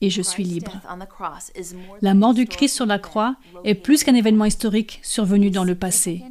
et 0.00 0.10
je 0.10 0.22
suis 0.22 0.44
libre. 0.44 0.80
La 2.02 2.14
mort 2.14 2.34
du 2.34 2.46
Christ 2.46 2.74
sur 2.74 2.86
la 2.86 2.98
croix 2.98 3.36
est 3.64 3.74
plus 3.74 4.04
qu'un 4.04 4.14
événement 4.14 4.44
historique 4.44 5.00
survenu 5.02 5.50
dans 5.50 5.64
le 5.64 5.74
passé. 5.74 6.22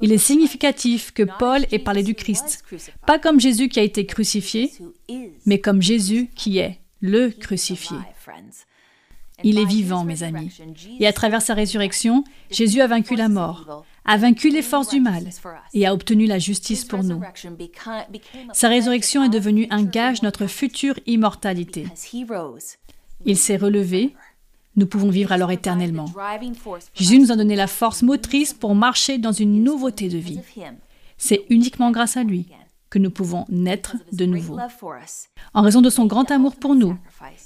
Il 0.00 0.12
est 0.12 0.18
significatif 0.18 1.12
que 1.12 1.22
Paul 1.22 1.66
ait 1.70 1.78
parlé 1.78 2.02
du 2.02 2.14
Christ, 2.14 2.64
pas 3.06 3.18
comme 3.18 3.40
Jésus 3.40 3.68
qui 3.68 3.80
a 3.80 3.82
été 3.82 4.06
crucifié, 4.06 4.72
mais 5.46 5.58
comme 5.58 5.82
Jésus 5.82 6.30
qui 6.34 6.58
est 6.58 6.78
le 7.00 7.30
crucifié. 7.30 7.96
Il 9.44 9.58
est 9.58 9.64
vivant, 9.64 10.04
mes 10.04 10.22
amis. 10.22 10.56
Et 11.00 11.06
à 11.06 11.12
travers 11.12 11.42
sa 11.42 11.54
résurrection, 11.54 12.24
Jésus 12.50 12.80
a 12.80 12.86
vaincu 12.86 13.16
la 13.16 13.28
mort, 13.28 13.84
a 14.04 14.16
vaincu 14.16 14.50
les 14.50 14.62
forces 14.62 14.88
du 14.88 15.00
mal 15.00 15.24
et 15.74 15.86
a 15.86 15.94
obtenu 15.94 16.26
la 16.26 16.38
justice 16.38 16.84
pour 16.84 17.02
nous. 17.02 17.20
Sa 18.52 18.68
résurrection 18.68 19.24
est 19.24 19.28
devenue 19.28 19.66
un 19.70 19.82
gage 19.84 20.20
de 20.20 20.26
notre 20.26 20.46
future 20.46 20.98
immortalité. 21.06 21.86
Il 23.24 23.36
s'est 23.36 23.56
relevé, 23.56 24.14
nous 24.76 24.86
pouvons 24.86 25.10
vivre 25.10 25.32
alors 25.32 25.50
éternellement. 25.50 26.06
Jésus 26.94 27.18
nous 27.18 27.32
a 27.32 27.36
donné 27.36 27.56
la 27.56 27.66
force 27.66 28.02
motrice 28.02 28.54
pour 28.54 28.74
marcher 28.74 29.18
dans 29.18 29.32
une 29.32 29.62
nouveauté 29.62 30.08
de 30.08 30.18
vie. 30.18 30.40
C'est 31.18 31.44
uniquement 31.50 31.90
grâce 31.90 32.16
à 32.16 32.24
lui 32.24 32.46
que 32.90 32.98
nous 32.98 33.10
pouvons 33.10 33.46
naître 33.48 33.96
de 34.12 34.26
nouveau. 34.26 34.58
En 35.54 35.62
raison 35.62 35.80
de 35.80 35.90
son 35.90 36.06
grand 36.06 36.30
amour 36.30 36.56
pour 36.56 36.74
nous, 36.74 36.98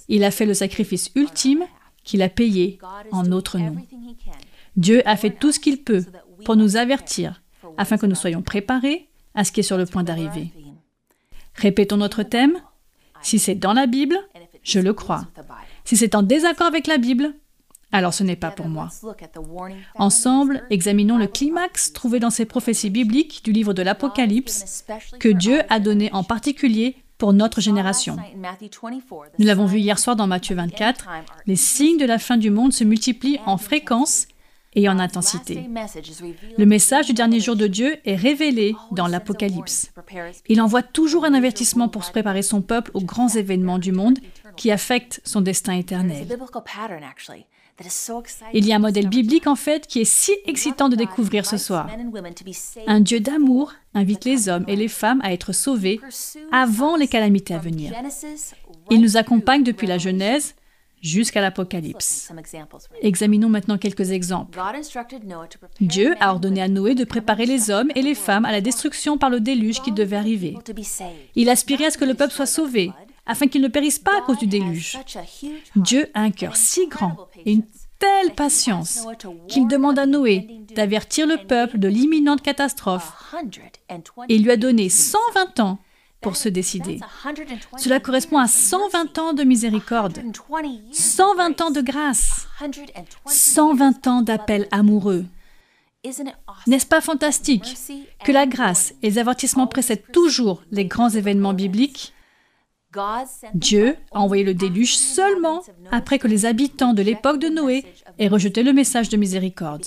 il 0.09 0.25
a 0.25 0.30
fait 0.30 0.47
le 0.47 0.54
sacrifice 0.54 1.11
ultime 1.14 1.64
qu'il 2.02 2.23
a 2.23 2.28
payé 2.28 2.78
en 3.12 3.23
notre 3.23 3.59
nom. 3.59 3.76
Dieu 4.76 5.02
a 5.09 5.16
fait 5.16 5.30
tout 5.30 5.52
ce 5.52 5.61
qu'il 5.61 5.83
peut 5.83 6.04
pour 6.45 6.56
nous 6.56 6.76
avertir, 6.76 7.42
afin 7.76 7.97
que 7.97 8.06
nous 8.06 8.14
soyons 8.14 8.42
préparés 8.42 9.09
à 9.35 9.45
ce 9.45 9.52
qui 9.52 9.61
est 9.61 9.64
sur 9.64 9.78
le 9.78 9.87
point 9.87 10.04
d'arriver. 10.04 10.52
Répétons 11.54 11.97
notre 11.97 12.23
thème. 12.23 12.59
Si 13.23 13.38
c'est 13.38 13.54
dans 13.54 13.73
la 13.73 13.87
Bible, 13.87 14.16
je 14.66 14.80
le 14.80 14.92
crois. 14.92 15.26
Si 15.85 15.96
c'est 15.96 16.14
en 16.14 16.23
désaccord 16.23 16.66
avec 16.66 16.87
la 16.88 16.99
Bible, 16.99 17.35
alors 17.92 18.12
ce 18.12 18.25
n'est 18.25 18.37
pas 18.37 18.50
pour 18.50 18.68
moi. 18.68 18.88
Ensemble, 19.94 20.64
examinons 20.70 21.16
le 21.16 21.28
climax 21.28 21.92
trouvé 21.92 22.18
dans 22.18 22.30
ces 22.30 22.44
prophéties 22.44 22.90
bibliques 22.90 23.42
du 23.44 23.52
livre 23.52 23.73
de 23.73 23.82
l'Apocalypse 23.82 24.85
que 25.20 25.28
Dieu 25.28 25.61
a 25.70 25.78
donné 25.78 26.12
en 26.12 26.25
particulier 26.25 26.96
pour 27.16 27.32
notre 27.32 27.61
génération. 27.61 28.16
Nous 29.38 29.46
l'avons 29.46 29.66
vu 29.66 29.78
hier 29.78 29.99
soir 29.99 30.16
dans 30.16 30.26
Matthieu 30.26 30.56
24, 30.56 31.08
les 31.46 31.56
signes 31.56 31.96
de 31.96 32.04
la 32.04 32.18
fin 32.18 32.37
du 32.37 32.50
monde 32.50 32.73
se 32.73 32.85
multiplient 32.85 33.38
en 33.46 33.56
fréquence 33.56 34.26
et 34.76 34.88
en 34.88 34.99
intensité. 34.99 35.68
Le 36.58 36.66
message 36.66 37.06
du 37.06 37.14
dernier 37.14 37.40
jour 37.40 37.56
de 37.56 37.66
Dieu 37.66 37.96
est 38.04 38.14
révélé 38.14 38.76
dans 38.92 39.06
l'Apocalypse. 39.06 39.90
Il 40.49 40.61
envoie 40.61 40.82
toujours 40.82 41.25
un 41.25 41.35
avertissement 41.35 41.88
pour 41.88 42.04
se 42.04 42.12
préparer 42.12 42.42
son 42.42 42.61
peuple 42.61 42.90
aux 42.92 43.00
grands 43.00 43.30
événements 43.30 43.78
du 43.78 43.90
monde 43.90 44.18
qui 44.56 44.70
affectent 44.70 45.20
son 45.25 45.40
destin 45.40 45.75
éternel. 45.75 46.26
Il 48.54 48.66
y 48.66 48.72
a 48.72 48.76
un 48.76 48.78
modèle 48.78 49.08
biblique 49.08 49.46
en 49.46 49.54
fait 49.54 49.86
qui 49.86 50.00
est 50.00 50.04
si 50.04 50.32
excitant 50.46 50.88
de 50.88 50.96
découvrir 50.96 51.44
ce 51.44 51.58
soir. 51.58 51.88
Un 52.86 53.00
Dieu 53.00 53.20
d'amour 53.20 53.75
invite 53.94 54.25
les 54.25 54.48
hommes 54.48 54.64
et 54.66 54.76
les 54.76 54.88
femmes 54.88 55.20
à 55.22 55.32
être 55.32 55.52
sauvés 55.52 56.00
avant 56.52 56.96
les 56.96 57.08
calamités 57.08 57.54
à 57.54 57.58
venir. 57.58 57.92
Il 58.90 59.00
nous 59.00 59.16
accompagne 59.16 59.62
depuis 59.62 59.86
la 59.86 59.98
Genèse 59.98 60.54
jusqu'à 61.02 61.40
l'Apocalypse. 61.42 62.32
Examinons 63.02 63.48
maintenant 63.48 63.78
quelques 63.78 64.10
exemples. 64.10 64.58
Dieu 65.80 66.14
a 66.20 66.32
ordonné 66.32 66.62
à 66.62 66.68
Noé 66.68 66.94
de 66.94 67.04
préparer 67.04 67.46
les 67.46 67.70
hommes 67.70 67.90
et 67.94 68.02
les 68.02 68.14
femmes 68.14 68.44
à 68.46 68.52
la 68.52 68.60
destruction 68.62 69.18
par 69.18 69.28
le 69.28 69.40
déluge 69.40 69.82
qui 69.82 69.92
devait 69.92 70.16
arriver. 70.16 70.56
Il 71.34 71.50
aspirait 71.50 71.86
à 71.86 71.90
ce 71.90 71.98
que 71.98 72.04
le 72.04 72.14
peuple 72.14 72.32
soit 72.32 72.46
sauvé, 72.46 72.90
afin 73.26 73.49
qu'ils 73.49 73.62
ne 73.62 73.68
périssent 73.68 73.99
pas 73.99 74.18
à 74.18 74.23
cause 74.23 74.38
du 74.38 74.47
déluge. 74.47 74.99
Dieu 75.75 76.09
a 76.14 76.23
un 76.23 76.30
cœur 76.30 76.56
si 76.56 76.87
grand 76.87 77.28
et 77.45 77.52
une 77.52 77.64
telle 77.99 78.35
patience 78.35 79.06
qu'il 79.49 79.66
demande 79.66 79.99
à 79.99 80.06
Noé 80.06 80.49
d'avertir 80.75 81.26
le 81.26 81.38
peuple 81.47 81.78
de 81.78 81.88
l'imminente 81.88 82.42
catastrophe. 82.42 83.35
et 84.28 84.35
il 84.35 84.45
lui 84.45 84.50
a 84.50 84.56
donné 84.56 84.88
120 84.88 85.61
ans 85.61 85.78
pour 86.21 86.37
se 86.37 86.49
décider. 86.49 87.00
Cela 87.76 88.00
correspond 88.00 88.38
à 88.38 88.49
120 88.49 89.18
ans 89.18 89.33
de 89.33 89.45
miséricorde, 89.45 90.23
120 90.92 91.61
ans 91.61 91.71
de 91.71 91.80
grâce, 91.80 92.49
120 93.26 94.06
ans 94.06 94.23
d'appel 94.23 94.66
amoureux. 94.71 95.25
N'est-ce 96.66 96.87
pas 96.87 97.00
fantastique 97.00 97.76
que 98.25 98.33
la 98.33 98.47
grâce 98.47 98.92
et 99.02 99.11
les 99.11 99.18
avertissements 99.18 99.66
précèdent 99.66 100.11
toujours 100.12 100.62
les 100.71 100.85
grands 100.85 101.11
événements 101.11 101.54
bibliques? 101.54 102.12
Dieu 103.55 103.97
a 104.12 104.21
envoyé 104.21 104.45
le 104.45 104.55
déluge 104.55 104.97
seulement 104.97 105.62
après 105.91 106.19
que 106.19 106.29
les 106.29 106.47
habitants 106.47 106.95
de 106.95 107.03
l'époque 107.03 107.38
de 107.38 107.49
Noé 107.49 107.85
aient 108.19 108.29
rejeté 108.29 108.62
le 108.62 108.73
message 108.73 109.09
de 109.09 109.17
miséricorde. 109.17 109.87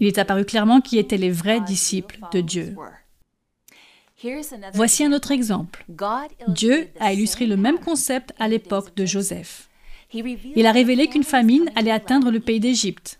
Il 0.00 0.06
est 0.06 0.18
apparu 0.18 0.44
clairement 0.44 0.80
qui 0.80 0.98
étaient 0.98 1.16
les 1.16 1.30
vrais 1.30 1.60
disciples 1.60 2.18
de 2.32 2.40
Dieu. 2.40 2.76
Voici 4.74 5.04
un 5.04 5.12
autre 5.12 5.32
exemple. 5.32 5.84
Dieu 6.48 6.88
a 7.00 7.12
illustré 7.12 7.46
le 7.46 7.56
même 7.56 7.78
concept 7.78 8.32
à 8.38 8.48
l'époque 8.48 8.94
de 8.96 9.04
Joseph. 9.04 9.68
Il 10.12 10.66
a 10.66 10.72
révélé 10.72 11.08
qu'une 11.08 11.24
famine 11.24 11.70
allait 11.74 11.90
atteindre 11.90 12.30
le 12.30 12.40
pays 12.40 12.60
d'Égypte. 12.60 13.18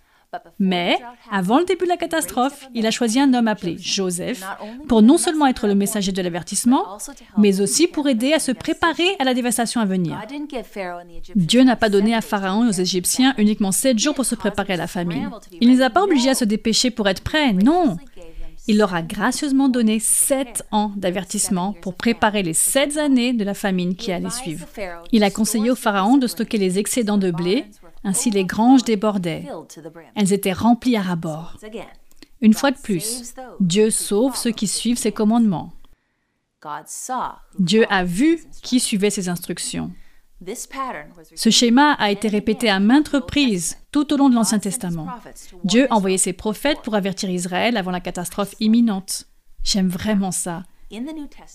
Mais, 0.58 0.98
avant 1.30 1.58
le 1.58 1.64
début 1.64 1.84
de 1.84 1.90
la 1.90 1.96
catastrophe, 1.96 2.68
il 2.74 2.86
a 2.86 2.90
choisi 2.90 3.20
un 3.20 3.34
homme 3.34 3.48
appelé 3.48 3.76
Joseph 3.78 4.42
pour 4.88 5.02
non 5.02 5.18
seulement 5.18 5.46
être 5.46 5.66
le 5.66 5.74
messager 5.74 6.12
de 6.12 6.22
l'avertissement, 6.22 6.98
mais 7.36 7.60
aussi 7.60 7.86
pour 7.86 8.08
aider 8.08 8.32
à 8.32 8.38
se 8.38 8.52
préparer 8.52 9.16
à 9.18 9.24
la 9.24 9.34
dévastation 9.34 9.80
à 9.80 9.84
venir. 9.84 10.20
Dieu 11.34 11.62
n'a 11.64 11.76
pas 11.76 11.88
donné 11.88 12.14
à 12.14 12.20
Pharaon 12.20 12.64
et 12.64 12.68
aux 12.68 12.72
Égyptiens 12.72 13.34
uniquement 13.38 13.72
sept 13.72 13.98
jours 13.98 14.14
pour 14.14 14.24
se 14.24 14.34
préparer 14.34 14.74
à 14.74 14.78
la 14.78 14.86
famine. 14.86 15.30
Il 15.60 15.68
ne 15.68 15.74
les 15.74 15.82
a 15.82 15.90
pas 15.90 16.02
obligés 16.02 16.30
à 16.30 16.34
se 16.34 16.44
dépêcher 16.44 16.90
pour 16.90 17.08
être 17.08 17.22
prêts, 17.22 17.52
non. 17.52 17.96
Il 18.68 18.78
leur 18.78 18.94
a 18.94 19.02
gracieusement 19.02 19.68
donné 19.68 19.98
sept 19.98 20.64
ans 20.70 20.92
d'avertissement 20.96 21.72
pour 21.72 21.94
préparer 21.94 22.44
les 22.44 22.54
sept 22.54 22.96
années 22.96 23.32
de 23.32 23.42
la 23.44 23.54
famine 23.54 23.96
qui 23.96 24.12
allait 24.12 24.30
suivre. 24.30 24.66
Il 25.10 25.24
a 25.24 25.30
conseillé 25.30 25.70
au 25.70 25.74
Pharaon 25.74 26.16
de 26.16 26.28
stocker 26.28 26.58
les 26.58 26.78
excédents 26.78 27.18
de 27.18 27.32
blé 27.32 27.64
ainsi 28.04 28.30
les 28.30 28.44
granges 28.44 28.84
débordaient. 28.84 29.46
Elles 30.14 30.32
étaient 30.32 30.52
remplies 30.52 30.96
à 30.96 31.02
rabord. 31.02 31.56
Une 32.40 32.54
fois 32.54 32.72
de 32.72 32.78
plus, 32.78 33.34
Dieu 33.60 33.90
sauve 33.90 34.36
ceux 34.36 34.50
qui 34.50 34.66
suivent 34.66 34.98
ses 34.98 35.12
commandements. 35.12 35.72
Dieu 37.58 37.86
a 37.90 38.04
vu 38.04 38.40
qui 38.62 38.80
suivait 38.80 39.10
ses 39.10 39.28
instructions. 39.28 39.90
Ce 41.34 41.50
schéma 41.50 41.92
a 41.92 42.10
été 42.10 42.28
répété 42.28 42.68
à 42.68 42.80
maintes 42.80 43.08
reprises 43.08 43.78
tout 43.92 44.12
au 44.12 44.16
long 44.16 44.28
de 44.28 44.34
l'Ancien 44.34 44.58
Testament. 44.58 45.08
Dieu 45.64 45.86
envoyait 45.90 46.18
ses 46.18 46.32
prophètes 46.32 46.80
pour 46.82 46.94
avertir 46.94 47.30
Israël 47.30 47.76
avant 47.76 47.92
la 47.92 48.00
catastrophe 48.00 48.54
imminente. 48.58 49.26
J'aime 49.62 49.88
vraiment 49.88 50.32
ça. 50.32 50.64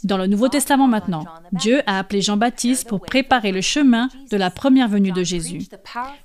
Dans 0.04 0.18
le 0.18 0.28
Nouveau 0.28 0.48
Testament 0.48 0.88
maintenant, 0.88 1.26
Dieu 1.52 1.82
a 1.86 2.00
appelé 2.00 2.22
Jean-Baptiste 2.22 2.88
pour 2.88 3.02
préparer 3.02 3.52
le 3.52 3.62
chemin 3.62 4.10
de 4.32 4.38
la 4.38 4.50
première 4.50 4.88
venue 4.88 5.12
de 5.12 5.24
Jésus. 5.24 5.68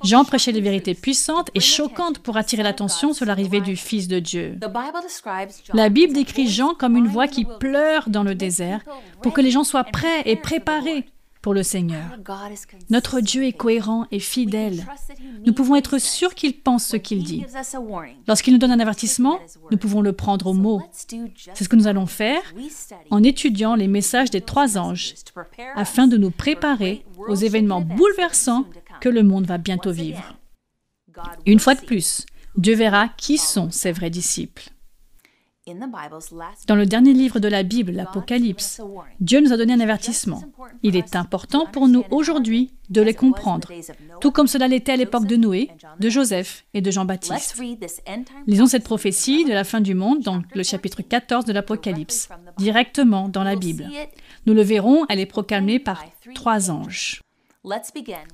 Jean 0.03 0.25
prêchait 0.25 0.53
les 0.53 0.61
vérités 0.61 0.95
puissantes 0.95 1.51
et 1.55 1.61
choquantes 1.61 2.19
pour 2.19 2.37
attirer 2.37 2.63
l'attention 2.63 3.13
sur 3.13 3.27
l'arrivée 3.27 3.61
du 3.61 3.77
Fils 3.77 4.09
de 4.09 4.19
Dieu. 4.19 4.59
La 5.75 5.89
Bible 5.89 6.15
décrit 6.15 6.49
Jean 6.49 6.75
comme 6.75 6.97
une 6.97 7.09
voix 7.09 7.29
qui 7.29 7.47
pleure 7.61 8.09
dans 8.09 8.23
le 8.23 8.35
désert 8.35 8.81
pour 9.23 9.33
que 9.33 9.41
les 9.41 9.51
gens 9.51 9.65
soient 9.65 9.85
prêts 9.85 10.23
et 10.25 10.37
préparés 10.37 11.07
pour 11.43 11.55
le 11.55 11.63
Seigneur. 11.63 12.05
Notre 12.89 13.21
Dieu 13.21 13.45
est 13.45 13.53
cohérent 13.53 14.07
et 14.11 14.21
fidèle. 14.21 14.87
Nous 15.45 15.53
pouvons 15.53 15.77
être 15.77 15.99
sûrs 15.99 16.35
qu'il 16.35 16.59
pense 16.59 16.87
ce 16.87 16.97
qu'il 16.97 17.25
dit. 17.25 17.45
Lorsqu'il 18.29 18.53
nous 18.53 18.59
donne 18.59 18.71
un 18.71 18.81
avertissement, 18.81 19.41
nous 19.71 19.77
pouvons 19.77 20.01
le 20.01 20.13
prendre 20.13 20.47
au 20.47 20.55
mot. 20.55 20.81
C'est 21.55 21.65
ce 21.65 21.69
que 21.69 21.77
nous 21.77 21.89
allons 21.89 22.07
faire 22.07 22.43
en 23.11 23.23
étudiant 23.23 23.75
les 23.75 23.89
messages 23.89 24.31
des 24.31 24.41
trois 24.41 24.79
anges 24.79 25.15
afin 25.75 26.07
de 26.07 26.17
nous 26.17 26.31
préparer 26.31 27.05
aux 27.29 27.35
événements 27.35 27.83
bouleversants 27.83 28.65
que 29.01 29.09
le 29.09 29.23
monde 29.23 29.47
va 29.47 29.59
bientôt 29.59 29.93
vivre. 29.93 30.39
Une 31.45 31.59
fois 31.59 31.75
de 31.75 31.81
plus, 31.81 32.25
Dieu 32.57 32.75
verra 32.75 33.09
qui 33.09 33.39
sont 33.39 33.71
ses 33.71 33.93
vrais 33.93 34.11
disciples. 34.11 34.72
Dans 36.67 36.75
le 36.75 36.87
dernier 36.87 37.13
livre 37.13 37.39
de 37.39 37.47
la 37.47 37.63
Bible, 37.63 37.93
l'Apocalypse, 37.93 38.81
Dieu 39.21 39.41
nous 39.41 39.53
a 39.53 39.57
donné 39.57 39.73
un 39.73 39.81
avertissement. 39.81 40.43
Il 40.83 40.97
est 40.97 41.15
important 41.15 41.67
pour 41.67 41.87
nous 41.87 42.03
aujourd'hui 42.11 42.73
de 42.91 43.01
les 43.01 43.15
comprendre, 43.15 43.69
tout 44.21 44.33
comme 44.33 44.49
cela 44.49 44.67
l'était 44.67 44.93
à 44.93 44.97
l'époque 44.97 45.27
de 45.27 45.37
Noé, 45.37 45.71
de 46.01 46.09
Joseph 46.09 46.65
et 46.75 46.81
de 46.81 46.91
Jean-Baptiste. 46.91 47.63
Lisons 48.49 48.67
cette 48.67 48.83
prophétie 48.83 49.45
de 49.45 49.53
la 49.53 49.63
fin 49.63 49.81
du 49.81 49.95
monde 49.95 50.21
dans 50.21 50.43
le 50.53 50.63
chapitre 50.65 51.03
14 51.03 51.45
de 51.45 51.53
l'Apocalypse, 51.53 52.29
directement 52.59 53.29
dans 53.29 53.45
la 53.45 53.55
Bible. 53.55 53.89
Nous 54.47 54.55
le 54.55 54.63
verrons, 54.63 55.07
elle 55.09 55.21
est 55.21 55.27
proclamée 55.27 55.79
par 55.79 56.05
trois 56.35 56.73
anges. 56.73 57.21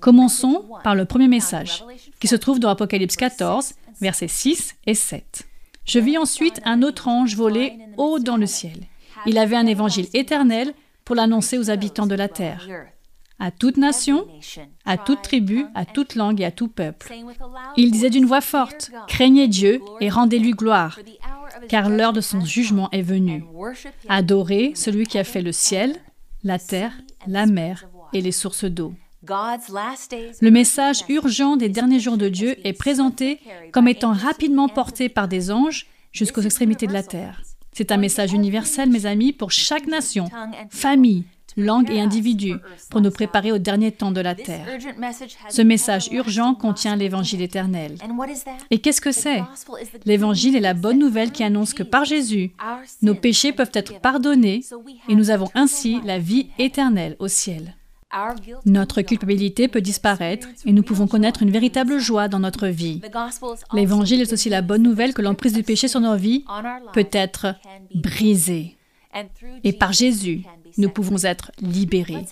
Commençons 0.00 0.64
par 0.82 0.94
le 0.94 1.04
premier 1.04 1.28
message, 1.28 1.84
qui 2.20 2.26
se 2.26 2.36
trouve 2.36 2.58
dans 2.58 2.70
Apocalypse 2.70 3.16
14, 3.16 3.74
versets 4.00 4.28
6 4.28 4.76
et 4.86 4.94
7. 4.94 5.47
Je 5.88 5.98
vis 5.98 6.18
ensuite 6.18 6.60
un 6.66 6.82
autre 6.82 7.08
ange 7.08 7.34
voler 7.34 7.72
haut 7.96 8.18
dans 8.18 8.36
le 8.36 8.46
ciel. 8.46 8.76
Il 9.24 9.38
avait 9.38 9.56
un 9.56 9.66
évangile 9.66 10.08
éternel 10.12 10.74
pour 11.04 11.16
l'annoncer 11.16 11.56
aux 11.56 11.70
habitants 11.70 12.06
de 12.06 12.14
la 12.14 12.28
terre, 12.28 12.68
à 13.38 13.50
toute 13.50 13.78
nation, 13.78 14.26
à 14.84 14.98
toute 14.98 15.22
tribu, 15.22 15.64
à 15.74 15.86
toute 15.86 16.14
langue 16.14 16.42
et 16.42 16.44
à 16.44 16.50
tout 16.50 16.68
peuple. 16.68 17.10
Il 17.78 17.90
disait 17.90 18.10
d'une 18.10 18.26
voix 18.26 18.42
forte, 18.42 18.90
Craignez 19.08 19.48
Dieu 19.48 19.80
et 20.00 20.10
rendez-lui 20.10 20.50
gloire, 20.50 21.00
car 21.70 21.88
l'heure 21.88 22.12
de 22.12 22.20
son 22.20 22.44
jugement 22.44 22.90
est 22.92 23.00
venue. 23.00 23.42
Adorez 24.10 24.72
celui 24.74 25.06
qui 25.06 25.18
a 25.18 25.24
fait 25.24 25.42
le 25.42 25.52
ciel, 25.52 25.96
la 26.44 26.58
terre, 26.58 26.92
la 27.26 27.46
mer 27.46 27.88
et 28.12 28.20
les 28.20 28.32
sources 28.32 28.66
d'eau. 28.66 28.92
Le 29.28 30.50
message 30.50 31.04
urgent 31.08 31.56
des 31.56 31.68
derniers 31.68 32.00
jours 32.00 32.16
de 32.16 32.28
Dieu 32.28 32.56
est 32.66 32.72
présenté 32.72 33.40
comme 33.72 33.88
étant 33.88 34.12
rapidement 34.12 34.68
porté 34.68 35.08
par 35.08 35.28
des 35.28 35.50
anges 35.50 35.86
jusqu'aux 36.12 36.42
extrémités 36.42 36.86
de 36.86 36.92
la 36.92 37.02
terre. 37.02 37.42
C'est 37.72 37.92
un 37.92 37.96
message 37.96 38.32
universel, 38.32 38.90
mes 38.90 39.06
amis, 39.06 39.32
pour 39.32 39.52
chaque 39.52 39.86
nation, 39.86 40.28
famille, 40.70 41.24
langue 41.56 41.90
et 41.90 42.00
individu, 42.00 42.54
pour 42.90 43.00
nous 43.00 43.10
préparer 43.10 43.52
au 43.52 43.58
dernier 43.58 43.92
temps 43.92 44.10
de 44.10 44.20
la 44.20 44.34
terre. 44.34 44.66
Ce 45.48 45.62
message 45.62 46.08
urgent 46.10 46.54
contient 46.54 46.96
l'évangile 46.96 47.42
éternel. 47.42 47.96
Et 48.70 48.78
qu'est-ce 48.78 49.00
que 49.00 49.12
c'est? 49.12 49.42
L'évangile 50.06 50.56
est 50.56 50.60
la 50.60 50.74
bonne 50.74 50.98
nouvelle 50.98 51.32
qui 51.32 51.44
annonce 51.44 51.74
que 51.74 51.82
par 51.82 52.04
Jésus, 52.04 52.52
nos 53.02 53.14
péchés 53.14 53.52
peuvent 53.52 53.70
être 53.74 54.00
pardonnés 54.00 54.64
et 55.08 55.14
nous 55.14 55.30
avons 55.30 55.50
ainsi 55.54 56.00
la 56.04 56.18
vie 56.18 56.48
éternelle 56.58 57.16
au 57.18 57.28
ciel. 57.28 57.74
Notre 58.64 59.02
culpabilité 59.02 59.68
peut 59.68 59.80
disparaître 59.80 60.48
et 60.64 60.72
nous 60.72 60.82
pouvons 60.82 61.06
connaître 61.06 61.42
une 61.42 61.50
véritable 61.50 61.98
joie 61.98 62.28
dans 62.28 62.38
notre 62.38 62.68
vie. 62.68 63.00
L'évangile 63.72 64.22
est 64.22 64.32
aussi 64.32 64.48
la 64.48 64.62
bonne 64.62 64.82
nouvelle 64.82 65.14
que 65.14 65.22
l'emprise 65.22 65.52
du 65.52 65.62
péché 65.62 65.88
sur 65.88 66.00
nos 66.00 66.16
vies 66.16 66.44
peut 66.94 67.08
être 67.12 67.54
brisée. 67.94 68.76
Et 69.64 69.72
par 69.72 69.92
Jésus, 69.92 70.42
nous 70.76 70.88
pouvons 70.88 71.24
être 71.24 71.50
libérés. 71.60 72.24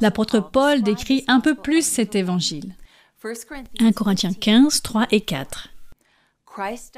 L'apôtre 0.00 0.40
Paul 0.40 0.82
décrit 0.82 1.24
un 1.28 1.40
peu 1.40 1.54
plus 1.54 1.84
cet 1.84 2.14
évangile. 2.14 2.74
1 3.80 3.92
Corinthiens 3.92 4.32
15, 4.32 4.82
3 4.82 5.06
et 5.12 5.20
4. 5.20 5.68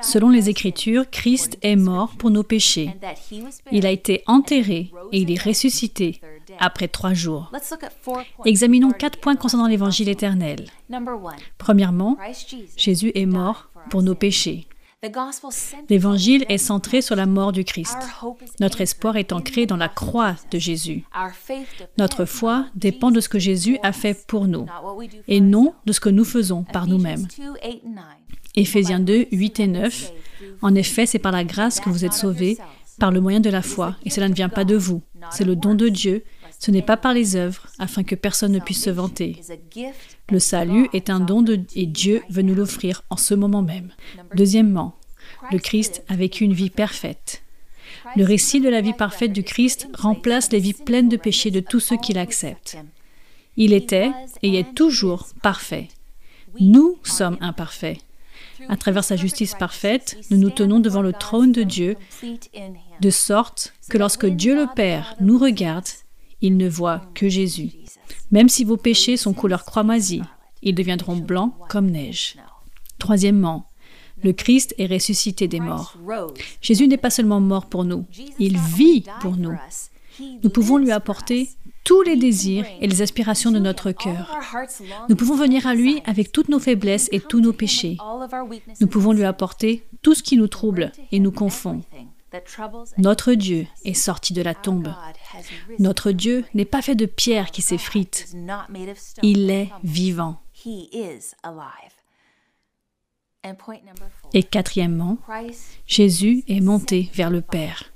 Selon 0.03 0.31
les 0.31 0.49
Écritures, 0.49 1.09
Christ 1.11 1.59
est 1.63 1.77
mort 1.77 2.11
pour 2.17 2.31
nos 2.31 2.43
péchés. 2.43 2.91
Il 3.71 3.87
a 3.87 3.91
été 3.91 4.23
enterré 4.27 4.91
et 5.13 5.19
il 5.19 5.31
est 5.31 5.43
ressuscité 5.43 6.21
après 6.59 6.89
trois 6.89 7.15
jours. 7.15 7.53
Examinons 8.45 8.91
quatre 8.91 9.21
points 9.21 9.37
concernant 9.37 9.69
l'Évangile 9.69 10.09
éternel. 10.09 10.67
Premièrement, 11.59 12.17
Jésus 12.77 13.13
est 13.15 13.27
mort 13.27 13.71
pour 13.91 14.03
nos 14.03 14.15
péchés. 14.15 14.67
L'Évangile 15.91 16.45
est 16.49 16.59
centré 16.59 17.03
sur 17.03 17.17
la 17.17 17.27
mort 17.27 17.53
du 17.53 17.65
Christ. 17.65 17.97
Notre 18.61 18.81
espoir 18.81 19.17
est 19.17 19.33
ancré 19.33 19.67
dans 19.67 19.77
la 19.77 19.89
croix 19.89 20.37
de 20.51 20.59
Jésus. 20.59 21.05
Notre 21.99 22.25
foi 22.25 22.67
dépend 22.75 23.11
de 23.11 23.21
ce 23.21 23.29
que 23.29 23.39
Jésus 23.39 23.79
a 23.83 23.93
fait 23.93 24.27
pour 24.27 24.47
nous 24.47 24.67
et 25.29 25.41
non 25.41 25.75
de 25.87 25.93
ce 25.93 26.01
que 26.01 26.09
nous 26.09 26.25
faisons 26.25 26.65
par 26.65 26.87
nous-mêmes. 26.87 27.27
Éphésiens 28.57 29.01
2, 29.01 29.27
8 29.33 29.61
et 29.61 29.67
9. 29.67 30.13
En 30.63 30.75
effet, 30.75 31.07
c'est 31.07 31.19
par 31.19 31.33
la 31.33 31.45
grâce 31.45 31.81
que 31.81 31.91
vous 31.91 32.05
êtes 32.05 32.13
sauvés, 32.13 32.57
par 32.99 33.11
le 33.11 33.21
moyen 33.21 33.41
de 33.41 33.51
la 33.51 33.63
foi, 33.63 33.97
et 34.05 34.11
cela 34.11 34.29
ne 34.29 34.35
vient 34.35 34.49
pas 34.49 34.65
de 34.65 34.77
vous. 34.77 35.03
C'est 35.31 35.45
le 35.45 35.57
don 35.57 35.75
de 35.75 35.89
Dieu. 35.89 36.25
Ce 36.61 36.71
n'est 36.71 36.83
pas 36.83 36.97
par 36.97 37.13
les 37.13 37.37
œuvres, 37.37 37.67
afin 37.79 38.05
que 38.05 38.15
personne 38.15 38.53
ne 38.53 38.61
puisse 38.61 38.85
se 38.85 38.91
vanter. 38.91 39.41
Le 40.31 40.39
salut 40.39 40.89
est 40.93 41.11
un 41.11 41.21
don 41.21 41.43
de, 41.43 41.61
et 41.75 41.87
Dieu 41.87 42.23
veut 42.31 42.43
nous 42.43 42.55
l'offrir 42.55 43.03
en 43.11 43.17
ce 43.17 43.35
moment 43.35 43.63
même. 43.63 43.93
Deuxièmement, 44.35 44.95
le 45.53 45.59
Christ 45.59 46.03
a 46.09 46.17
vécu 46.17 46.45
une 46.45 46.55
vie 46.55 46.71
parfaite. 46.71 47.43
Le 48.17 48.25
récit 48.25 48.61
de 48.61 48.69
la 48.69 48.81
vie 48.81 48.95
parfaite 48.95 49.33
du 49.33 49.43
Christ 49.43 49.89
remplace 49.95 50.51
les 50.51 50.61
vies 50.61 50.73
pleines 50.73 51.09
de 51.09 51.17
péchés 51.17 51.51
de 51.51 51.61
tous 51.61 51.81
ceux 51.81 51.97
qui 51.97 52.13
l'acceptent. 52.13 52.79
Il 53.57 53.73
était 53.73 54.11
et 54.43 54.59
est 54.59 54.75
toujours 54.75 55.29
parfait. 55.43 55.89
Nous 56.61 56.99
sommes 57.03 57.39
imparfaits. 57.41 57.99
À 58.69 58.77
travers 58.77 59.05
sa 59.05 59.17
justice 59.17 59.55
parfaite, 59.55 60.17
nous 60.31 60.39
nous 60.39 60.51
tenons 60.51 60.81
devant 60.81 61.03
le 61.03 61.13
trône 61.13 61.53
de 61.53 61.63
Dieu, 61.63 61.97
de 63.01 63.11
sorte 63.11 63.75
que 63.91 63.99
lorsque 63.99 64.27
Dieu 64.27 64.55
le 64.55 64.67
Père 64.75 65.15
nous 65.21 65.39
regarde, 65.39 65.89
il 66.41 66.57
ne 66.57 66.69
voit 66.69 67.03
que 67.15 67.29
Jésus. 67.29 67.71
Même 68.35 68.49
si 68.49 68.65
vos 68.65 68.77
péchés 68.77 69.17
sont 69.17 69.33
couleur 69.33 69.65
croix-moisie, 69.65 70.23
ils 70.61 70.75
deviendront 70.75 71.15
blancs 71.15 71.55
comme 71.69 71.89
neige. 71.89 72.35
Troisièmement, 72.99 73.71
le 74.25 74.33
Christ 74.33 74.75
est 74.77 74.93
ressuscité 74.93 75.47
des 75.47 75.61
morts. 75.61 75.97
Jésus 76.61 76.89
n'est 76.89 76.97
pas 76.97 77.11
seulement 77.11 77.39
mort 77.39 77.67
pour 77.67 77.85
nous, 77.85 78.05
il 78.41 78.59
vit 78.59 79.05
pour 79.21 79.37
nous. 79.37 79.57
Nous 80.43 80.51
pouvons 80.51 80.79
lui 80.79 80.91
apporter 80.91 81.49
tous 81.85 82.03
les 82.03 82.17
désirs 82.17 82.67
et 82.81 82.89
les 82.89 83.03
aspirations 83.03 83.53
de 83.53 83.61
notre 83.61 83.93
cœur. 83.93 84.29
Nous 85.09 85.15
pouvons 85.15 85.37
venir 85.37 85.69
à 85.69 85.77
lui 85.77 86.03
avec 86.05 86.33
toutes 86.33 86.49
nos 86.49 86.59
faiblesses 86.59 87.09
et 87.13 87.21
tous 87.21 87.41
nos 87.41 87.53
péchés. 87.53 87.99
Nous 88.81 88.89
pouvons 88.89 89.13
lui 89.13 89.25
apporter 89.25 89.85
tout 90.03 90.15
ce 90.15 90.25
qui 90.25 90.37
nous 90.37 90.49
trouble 90.49 90.91
et 91.13 91.21
nous 91.21 91.31
confond. 91.31 91.83
Notre 92.99 93.35
Dieu 93.35 93.67
est 93.85 93.95
sorti 93.95 94.33
de 94.33 94.43
la 94.43 94.55
tombe. 94.55 94.95
Notre 95.79 96.13
Dieu 96.13 96.45
n'est 96.55 96.65
pas 96.65 96.83
fait 96.83 96.95
de 96.95 97.07
pierre 97.07 97.51
qui 97.51 97.63
s'effrite. 97.63 98.35
Il 99.23 99.51
est 99.51 99.71
vivant. 99.83 100.41
Et 104.33 104.43
quatrièmement, 104.43 105.19
Jésus 105.87 106.45
est 106.49 106.61
monté 106.61 107.11
vers 107.15 107.31
le 107.31 107.41
Père. 107.41 107.91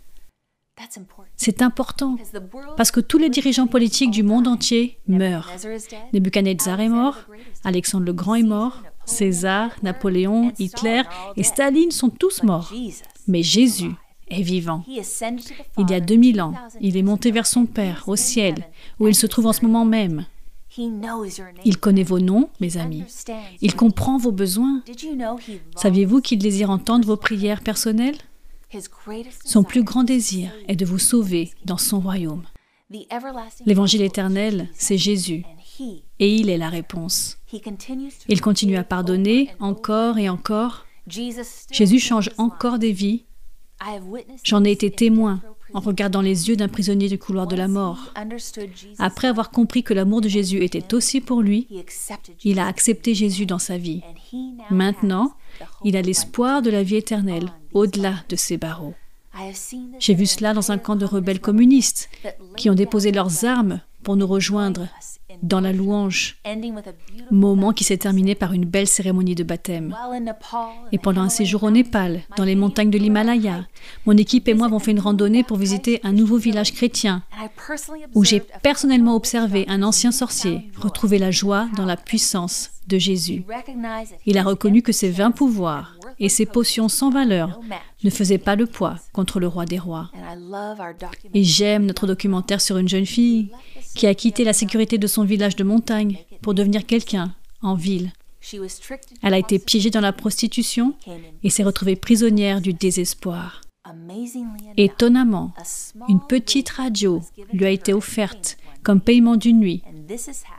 C'est 1.37 1.62
important 1.62 2.16
parce 2.77 2.92
que 2.92 3.01
tous 3.01 3.18
les 3.18 3.31
dirigeants 3.31 3.66
politiques 3.66 4.11
du 4.11 4.22
monde 4.22 4.46
entier 4.46 4.98
meurent. 5.09 5.51
Nebuchadnezzar 6.12 6.81
est 6.81 6.88
mort, 6.88 7.16
Alexandre 7.64 8.07
le 8.07 8.12
Grand 8.12 8.37
est 8.37 8.42
mort, 8.44 8.83
César, 9.05 9.70
Napoléon, 9.83 10.53
Hitler 10.59 11.03
et 11.37 11.42
Staline 11.42 11.90
sont 11.90 12.11
tous 12.11 12.42
morts. 12.42 12.72
Mais 13.27 13.42
Jésus 13.42 13.92
est 14.31 14.43
vivant. 14.43 14.85
Il 15.79 15.91
y 15.91 15.95
a 15.95 16.01
2000 16.01 16.41
ans, 16.41 16.55
il 16.81 16.97
est 16.97 17.03
monté 17.03 17.31
vers 17.31 17.47
son 17.47 17.67
Père 17.67 18.05
au 18.07 18.17
ciel, 18.17 18.67
où 18.99 19.09
il 19.09 19.14
se 19.14 19.27
trouve 19.27 19.47
en 19.47 19.53
ce 19.53 19.64
moment 19.64 19.85
même. 19.85 20.27
Il 21.64 21.79
connaît 21.79 22.03
vos 22.03 22.21
noms, 22.21 22.51
mes 22.61 22.77
amis. 22.77 23.05
Il 23.61 23.75
comprend 23.75 24.19
vos 24.19 24.33
besoins. 24.33 24.83
Saviez-vous 25.77 26.21
qu'il 26.21 26.38
désire 26.38 26.71
entendre 26.71 27.07
vos 27.07 27.17
prières 27.17 27.62
personnelles? 27.62 28.19
Son 29.45 29.64
plus 29.64 29.83
grand 29.83 30.05
désir 30.05 30.51
est 30.69 30.77
de 30.77 30.85
vous 30.85 30.99
sauver 30.99 31.51
dans 31.64 31.79
son 31.79 32.01
royaume. 32.01 32.45
L'évangile 33.67 34.03
éternel, 34.03 34.69
c'est 34.75 34.99
Jésus, 34.99 35.45
et 36.19 36.35
il 36.35 36.49
est 36.49 36.59
la 36.59 36.69
réponse. 36.69 37.38
Il 38.29 38.41
continue 38.41 38.77
à 38.77 38.85
pardonner 38.85 39.51
encore 39.61 40.19
et 40.19 40.29
encore. 40.29 40.87
Jésus 41.71 41.99
change 41.99 42.31
encore 42.38 42.79
des 42.79 42.93
vies 42.93 43.25
J'en 44.45 44.64
ai 44.64 44.73
été 44.73 44.91
témoin 44.91 45.41
en 45.75 45.81
regardant 45.81 46.23
les 46.23 46.49
yeux 46.49 46.57
d'un 46.57 46.69
prisonnier 46.69 47.09
du 47.09 47.19
couloir 47.19 47.47
de 47.47 47.57
la 47.57 47.69
mort. 47.69 48.12
Après 48.99 49.29
avoir 49.29 49.51
compris 49.51 49.83
que 49.83 49.95
l'amour 49.95 50.21
de 50.21 50.29
Jésus 50.29 50.62
était 50.62 50.95
aussi 50.95 51.21
pour 51.21 51.43
lui, 51.43 51.69
il 52.45 52.59
a 52.59 52.67
accepté 52.67 53.14
Jésus 53.14 53.47
dans 53.47 53.59
sa 53.59 53.79
vie. 53.79 54.03
Maintenant, 54.71 55.33
il 55.85 55.97
a 55.97 56.03
l'espoir 56.03 56.62
de 56.62 56.71
la 56.71 56.83
vie 56.83 56.97
éternelle 56.97 57.53
au-delà 57.73 58.14
de 58.29 58.37
ses 58.37 58.57
barreaux. 58.57 58.95
J'ai 59.99 60.14
vu 60.14 60.27
cela 60.27 60.55
dans 60.55 60.73
un 60.73 60.79
camp 60.79 60.97
de 60.97 61.05
rebelles 61.05 61.41
communistes 61.41 62.09
qui 62.57 62.71
ont 62.71 62.75
déposé 62.75 63.12
leurs 63.12 63.45
armes 63.45 63.81
pour 64.03 64.17
nous 64.17 64.27
rejoindre 64.27 64.89
dans 65.43 65.61
la 65.61 65.73
louange, 65.73 66.39
moment 67.31 67.73
qui 67.73 67.85
s'est 67.85 67.99
terminé 67.99 68.35
par 68.35 68.53
une 68.53 68.65
belle 68.65 68.87
cérémonie 68.87 69.35
de 69.35 69.45
baptême. 69.45 69.95
Et 70.93 70.99
pendant 70.99 71.23
un 71.23 71.29
séjour 71.29 71.65
au 71.65 71.71
Népal, 71.71 72.23
dans 72.37 72.45
les 72.45 72.55
montagnes 72.55 72.91
de 72.91 72.99
l'Himalaya, 72.99 73.67
mon 74.07 74.17
équipe 74.17 74.49
et 74.49 74.55
moi 74.55 74.67
avons 74.67 74.79
fait 74.79 74.93
une 74.93 75.01
randonnée 75.01 75.45
pour 75.45 75.57
visiter 75.57 76.01
un 76.03 76.13
nouveau 76.13 76.39
village 76.39 76.73
chrétien, 76.73 77.23
où 78.15 78.25
j'ai 78.25 78.43
personnellement 78.63 79.15
observé 79.15 79.65
un 79.69 79.83
ancien 79.83 80.13
sorcier 80.13 80.71
retrouver 80.77 81.19
la 81.19 81.31
joie 81.31 81.69
dans 81.77 81.87
la 81.87 81.97
puissance 81.97 82.71
de 82.87 82.99
Jésus. 82.99 83.45
Il 84.27 84.39
a 84.39 84.43
reconnu 84.43 84.83
que 84.83 84.93
ses 84.93 85.11
vains 85.11 85.31
pouvoirs 85.31 85.98
et 86.20 86.28
ses 86.28 86.46
potions 86.46 86.88
sans 86.88 87.11
valeur 87.11 87.61
ne 88.04 88.11
faisaient 88.11 88.38
pas 88.38 88.57
le 88.57 88.66
poids 88.66 88.96
contre 89.12 89.40
le 89.40 89.48
roi 89.48 89.64
des 89.64 89.78
rois. 89.78 90.11
Et 91.35 91.44
j'aime 91.44 91.87
notre 91.87 92.07
documentaire 92.07 92.61
sur 92.61 92.78
une 92.78 92.88
jeune 92.88 93.07
fille 93.07 93.50
qui 93.94 94.07
a 94.07 94.14
quitté 94.14 94.44
la 94.44 94.52
sécurité 94.52 94.98
de 94.98 95.07
son 95.07 95.24
village 95.24 95.57
de 95.57 95.64
montagne 95.64 96.18
pour 96.42 96.54
devenir 96.54 96.87
quelqu'un 96.87 97.35
en 97.62 97.74
ville. 97.74 98.12
Elle 99.22 99.35
a 99.35 99.38
été 99.38 99.59
piégée 99.59 99.90
dans 99.90 100.00
la 100.00 100.12
prostitution 100.12 100.94
et 101.42 101.50
s'est 101.50 101.64
retrouvée 101.64 101.96
prisonnière 101.96 102.61
du 102.61 102.72
désespoir. 102.72 103.61
Étonnamment, 104.76 105.52
une 106.09 106.20
petite 106.20 106.68
radio 106.70 107.22
lui 107.52 107.64
a 107.64 107.70
été 107.70 107.92
offerte 107.92 108.59
comme 108.83 109.00
paiement 109.00 109.37
d'une 109.37 109.59
nuit 109.59 109.83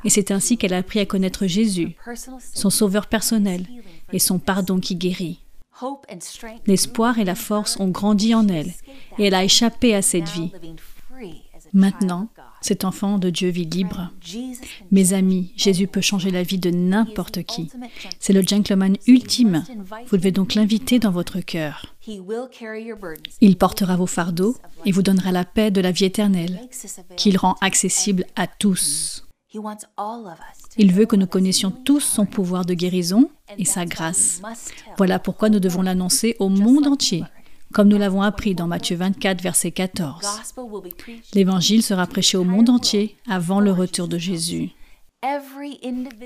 Et 0.04 0.10
c'est 0.10 0.32
ainsi 0.32 0.58
qu'elle 0.58 0.74
a 0.74 0.78
appris 0.78 1.00
à 1.00 1.06
connaître 1.06 1.48
Jésus, 1.48 1.96
son 2.54 2.70
sauveur 2.70 3.08
personnel, 3.08 3.68
et 4.12 4.20
son 4.20 4.40
pardon 4.40 4.80
qui 4.80 4.96
guérit. 4.96 5.40
L'espoir 6.66 7.20
et 7.20 7.26
la 7.26 7.36
force 7.36 7.80
ont 7.80 7.90
grandi 7.90 8.36
en 8.36 8.48
elle, 8.48 8.74
et 9.18 9.26
elle 9.26 9.36
a 9.36 9.44
échappé 9.44 9.96
à 9.96 10.02
cette 10.02 10.30
vie. 10.30 10.52
Maintenant, 11.74 12.30
cet 12.62 12.84
enfant 12.84 13.18
de 13.18 13.30
Dieu 13.30 13.50
vit 13.50 13.66
libre. 13.66 14.10
Mes 14.92 15.14
amis, 15.14 15.54
Jésus 15.56 15.88
peut 15.88 16.02
changer 16.02 16.32
la 16.32 16.44
vie 16.44 16.58
de 16.58 16.70
n'importe 16.70 17.44
qui. 17.44 17.70
C'est 18.20 18.34
le 18.34 18.42
gentleman 18.42 18.98
ultime. 19.08 19.64
Vous 20.08 20.18
devez 20.18 20.32
donc 20.32 20.56
l'inviter 20.56 21.00
dans 21.00 21.12
votre 21.12 21.40
cœur. 21.40 21.96
Il 23.42 23.58
portera 23.58 23.96
vos 23.96 24.08
fardeaux 24.08 24.58
et 24.86 24.92
vous 24.92 25.04
donnera 25.04 25.32
la 25.32 25.46
paix 25.46 25.72
de 25.72 25.82
la 25.82 25.92
vie 25.92 26.06
éternelle, 26.06 26.60
qu'il 27.16 27.38
rend 27.38 27.56
accessible 27.62 28.26
à 28.36 28.48
tous. 28.48 29.29
Il 30.78 30.94
veut 30.94 31.06
que 31.06 31.16
nous 31.16 31.28
connaissions 31.28 31.72
tous 31.72 32.02
son 32.02 32.26
pouvoir 32.26 32.66
de 32.66 32.74
guérison 32.74 33.30
et 33.58 33.66
sa 33.66 33.86
grâce. 33.86 34.42
Voilà 34.98 35.20
pourquoi 35.20 35.50
nous 35.50 35.60
devons 35.60 35.82
l'annoncer 35.82 36.36
au 36.40 36.50
monde 36.50 36.88
entier 36.88 37.24
comme 37.74 37.88
nous 37.88 37.98
l'avons 37.98 38.22
appris 38.22 38.56
dans 38.56 38.68
Matthieu 38.68 38.96
24, 38.96 39.42
verset 39.42 39.72
14. 39.72 40.26
L'évangile 41.34 41.84
sera 41.84 42.08
prêché 42.08 42.38
au 42.38 42.44
monde 42.44 42.70
entier 42.70 43.16
avant 43.30 43.60
le 43.60 43.72
retour 43.72 44.08
de 44.08 44.18
Jésus. 44.18 44.72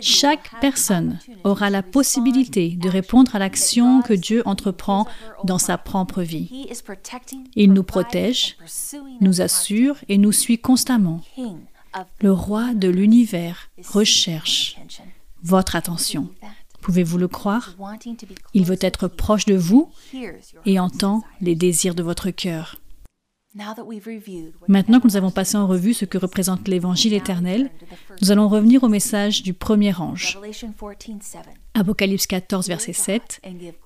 Chaque 0.01 0.51
personne 0.61 1.17
aura 1.43 1.71
la 1.71 1.81
possibilité 1.81 2.69
de 2.69 2.89
répondre 2.89 3.35
à 3.35 3.39
l'action 3.39 4.03
que 4.03 4.13
Dieu 4.13 4.43
entreprend 4.45 5.07
dans 5.43 5.57
sa 5.57 5.79
propre 5.79 6.21
vie. 6.21 6.67
Il 7.55 7.73
nous 7.73 7.83
protège, 7.83 8.55
nous 9.19 9.41
assure 9.41 9.97
et 10.09 10.19
nous 10.19 10.31
suit 10.31 10.59
constamment. 10.59 11.21
Le 12.21 12.31
roi 12.31 12.73
de 12.73 12.89
l'univers 12.89 13.69
recherche 13.89 14.77
votre 15.43 15.75
attention. 15.75 16.29
Pouvez-vous 16.81 17.17
le 17.17 17.27
croire? 17.27 17.75
Il 18.53 18.65
veut 18.65 18.77
être 18.81 19.07
proche 19.07 19.45
de 19.45 19.55
vous 19.55 19.91
et 20.65 20.79
entend 20.79 21.23
les 21.41 21.55
désirs 21.55 21.95
de 21.95 22.03
votre 22.03 22.29
cœur. 22.29 22.77
Maintenant 24.67 24.99
que 24.99 25.07
nous 25.07 25.15
avons 25.15 25.31
passé 25.31 25.57
en 25.57 25.67
revue 25.67 25.93
ce 25.93 26.05
que 26.05 26.17
représente 26.17 26.67
l'évangile 26.67 27.13
éternel, 27.13 27.69
nous 28.21 28.31
allons 28.31 28.47
revenir 28.47 28.83
au 28.83 28.89
message 28.89 29.43
du 29.43 29.53
premier 29.53 29.95
ange. 29.95 30.39
Apocalypse 31.75 32.27
14, 32.27 32.67
verset 32.67 32.93
7. 32.93 33.41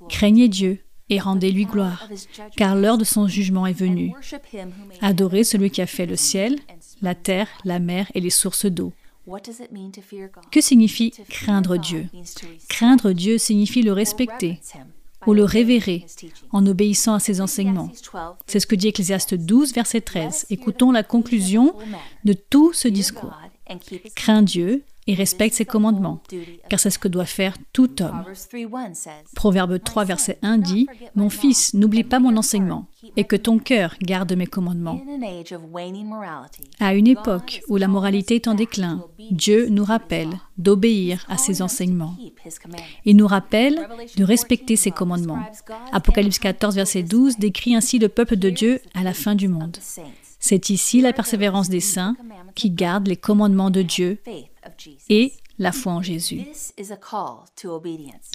Craignez 0.10 0.48
Dieu 0.48 0.80
et 1.10 1.20
rendez-lui 1.20 1.66
gloire, 1.66 2.10
car 2.56 2.76
l'heure 2.76 2.98
de 2.98 3.04
son 3.04 3.28
jugement 3.28 3.66
est 3.66 3.74
venue. 3.74 4.14
Adorez 5.02 5.44
celui 5.44 5.70
qui 5.70 5.82
a 5.82 5.88
fait 5.88 6.06
le 6.06 6.16
ciel, 6.16 6.58
la 7.02 7.16
terre, 7.16 7.48
la 7.66 7.80
mer 7.80 8.12
et 8.14 8.22
les 8.22 8.30
sources 8.30 8.66
d'eau. 8.66 8.94
Que 10.52 10.62
signifie 10.62 11.12
craindre 11.30 11.78
Dieu? 11.78 12.08
Craindre 12.70 13.12
Dieu 13.12 13.38
signifie 13.38 13.82
le 13.82 13.92
respecter 13.92 14.60
ou 15.26 15.34
le 15.34 15.44
révérer 15.44 16.06
en 16.52 16.66
obéissant 16.66 17.16
à 17.16 17.20
ses 17.20 17.42
enseignements. 17.42 17.92
C'est 18.46 18.60
ce 18.60 18.68
que 18.68 18.76
dit 18.76 18.88
Ecclésiaste 18.88 19.34
12, 19.34 19.74
verset 19.74 20.02
13. 20.02 20.46
Écoutons 20.50 20.92
la 20.92 21.04
conclusion 21.04 21.76
de 22.24 22.34
tout 22.34 22.72
ce 22.74 22.88
discours. 22.88 23.38
Crains 24.16 24.44
Dieu 24.44 24.84
et 25.08 25.14
respecte 25.14 25.56
ses 25.56 25.66
commandements, 25.66 26.22
car 26.70 26.80
c'est 26.80 26.90
ce 26.90 27.00
que 27.00 27.08
doit 27.08 27.26
faire 27.26 27.58
tout 27.74 28.02
homme. 28.02 28.24
Proverbe 29.36 29.82
3, 29.82 30.06
verset 30.06 30.38
1 30.42 30.58
dit, 30.58 30.88
Mon 31.16 31.30
fils, 31.30 31.74
n'oublie 31.74 32.04
pas 32.04 32.20
mon 32.20 32.36
enseignement, 32.38 32.88
et 33.16 33.24
que 33.24 33.36
ton 33.36 33.58
cœur 33.60 33.96
garde 34.02 34.34
mes 34.34 34.46
commandements. 34.46 35.02
À 36.80 36.94
une 36.94 37.08
époque 37.08 37.62
où 37.70 37.78
la 37.78 37.88
moralité 37.88 38.36
est 38.36 38.48
en 38.48 38.54
déclin, 38.54 39.04
Dieu 39.32 39.68
nous 39.70 39.86
rappelle 39.86 40.40
d'obéir 40.58 41.26
à 41.30 41.38
ses 41.38 41.62
enseignements. 41.62 42.16
Il 43.06 43.16
nous 43.16 43.28
rappelle 43.28 43.88
de 44.18 44.24
respecter 44.24 44.76
ses 44.76 44.92
commandements. 44.92 45.40
Apocalypse 45.92 46.40
14, 46.40 46.76
verset 46.76 47.04
12 47.04 47.38
décrit 47.38 47.76
ainsi 47.76 48.00
le 48.00 48.10
peuple 48.10 48.36
de 48.36 48.50
Dieu 48.50 48.82
à 48.94 49.04
la 49.04 49.14
fin 49.14 49.36
du 49.36 49.48
monde. 49.48 49.78
C'est 50.40 50.70
ici 50.70 51.02
la 51.02 51.14
persévérance 51.14 51.70
des 51.70 51.80
saints 51.80 52.16
qui 52.56 52.70
gardent 52.72 53.08
les 53.08 53.18
commandements 53.18 53.70
de 53.70 53.82
Dieu 53.82 54.20
et 55.10 55.34
la 55.60 55.72
foi 55.72 55.94
en 55.94 56.02
Jésus. 56.02 56.46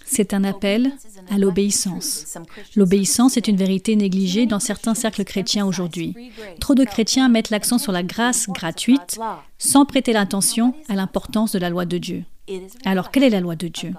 C'est 0.05 0.35
un 0.35 0.45
appel 0.45 0.93
à 1.31 1.39
l'obéissance. 1.39 2.37
L'obéissance 2.75 3.37
est 3.37 3.47
une 3.47 3.57
vérité 3.57 3.95
négligée 3.95 4.47
dans 4.47 4.59
certains 4.59 4.95
cercles 4.95 5.25
chrétiens 5.25 5.67
aujourd'hui. 5.67 6.15
Trop 6.61 6.75
de 6.75 6.85
chrétiens 6.85 7.29
mettent 7.29 7.51
l'accent 7.51 7.79
sur 7.79 7.93
la 7.93 8.03
grâce 8.03 8.49
gratuite 8.49 9.21
sans 9.59 9.87
prêter 9.87 10.13
l'attention 10.13 10.75
à 10.89 10.95
l'importance 10.95 11.53
de 11.53 11.59
la 11.59 11.71
loi 11.71 11.85
de 11.85 11.99
Dieu. 11.99 12.25
Alors, 12.85 13.13
quelle 13.13 13.23
est 13.23 13.31
la 13.31 13.41
loi 13.41 13.55
de 13.55 13.69
Dieu? 13.69 13.95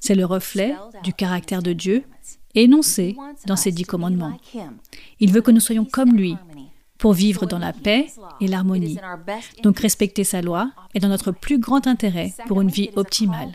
C'est 0.00 0.16
le 0.16 0.24
reflet 0.24 0.74
du 1.04 1.12
caractère 1.12 1.62
de 1.62 1.72
Dieu 1.72 2.04
énoncé 2.54 3.16
dans 3.46 3.56
ses 3.56 3.72
dix 3.72 3.84
commandements. 3.84 4.38
Il 5.20 5.32
veut 5.32 5.40
que 5.40 5.50
nous 5.50 5.60
soyons 5.60 5.84
comme 5.84 6.14
lui, 6.16 6.36
pour 7.02 7.14
vivre 7.14 7.46
dans 7.46 7.58
la 7.58 7.72
paix 7.72 8.06
et 8.40 8.46
l'harmonie. 8.46 8.96
Donc 9.64 9.80
respecter 9.80 10.22
sa 10.22 10.40
loi 10.40 10.70
est 10.94 11.00
dans 11.00 11.08
notre 11.08 11.32
plus 11.32 11.58
grand 11.58 11.88
intérêt 11.88 12.32
pour 12.46 12.60
une 12.60 12.68
vie 12.68 12.90
optimale. 12.94 13.50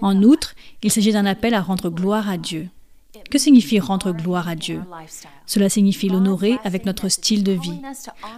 En 0.00 0.22
outre, 0.22 0.54
il 0.80 0.92
s'agit 0.92 1.10
d'un 1.10 1.26
appel 1.26 1.54
à 1.54 1.60
rendre 1.60 1.90
gloire 1.90 2.30
à 2.30 2.38
Dieu. 2.38 2.68
Que 3.32 3.38
signifie 3.38 3.80
rendre 3.80 4.12
gloire 4.12 4.46
à 4.46 4.54
Dieu? 4.54 4.80
Cela 5.44 5.68
signifie 5.68 6.08
l'honorer 6.08 6.56
avec 6.62 6.86
notre 6.86 7.08
style 7.08 7.42
de 7.42 7.50
vie. 7.50 7.80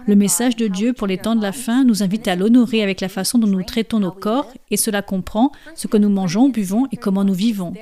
Le 0.07 0.15
message 0.15 0.55
de 0.55 0.67
Dieu 0.67 0.93
pour 0.93 1.05
les 1.05 1.19
temps 1.19 1.35
de 1.35 1.43
la 1.43 1.51
fin 1.51 1.83
nous 1.83 2.01
invite 2.01 2.27
à 2.27 2.35
l'honorer 2.35 2.81
avec 2.81 3.01
la 3.01 3.09
façon 3.09 3.37
dont 3.37 3.47
nous 3.47 3.61
traitons 3.61 3.99
nos 3.99 4.11
corps 4.11 4.51
et 4.71 4.77
cela 4.77 5.03
comprend 5.03 5.51
ce 5.75 5.85
que 5.85 5.97
nous 5.97 6.09
mangeons, 6.09 6.49
buvons 6.49 6.87
et 6.91 6.97
comment 6.97 7.23
nous 7.23 7.35
vivons. 7.35 7.73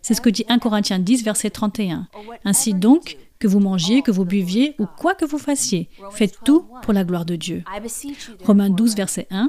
C'est 0.00 0.14
ce 0.14 0.20
que 0.20 0.30
dit 0.30 0.44
1 0.48 0.60
Corinthiens 0.60 1.00
10, 1.00 1.24
verset 1.24 1.50
31. 1.50 2.06
Ainsi 2.44 2.72
donc, 2.72 3.16
que 3.42 3.48
vous 3.48 3.58
mangiez, 3.58 4.02
que 4.02 4.12
vous 4.12 4.24
buviez 4.24 4.76
ou 4.78 4.86
quoi 4.86 5.16
que 5.16 5.24
vous 5.24 5.36
fassiez. 5.36 5.88
Faites 6.12 6.38
tout 6.44 6.64
pour 6.82 6.92
la 6.92 7.02
gloire 7.02 7.24
de 7.24 7.34
Dieu. 7.34 7.64
Romains 8.44 8.70
12, 8.70 8.94
verset 8.94 9.26
1. 9.32 9.48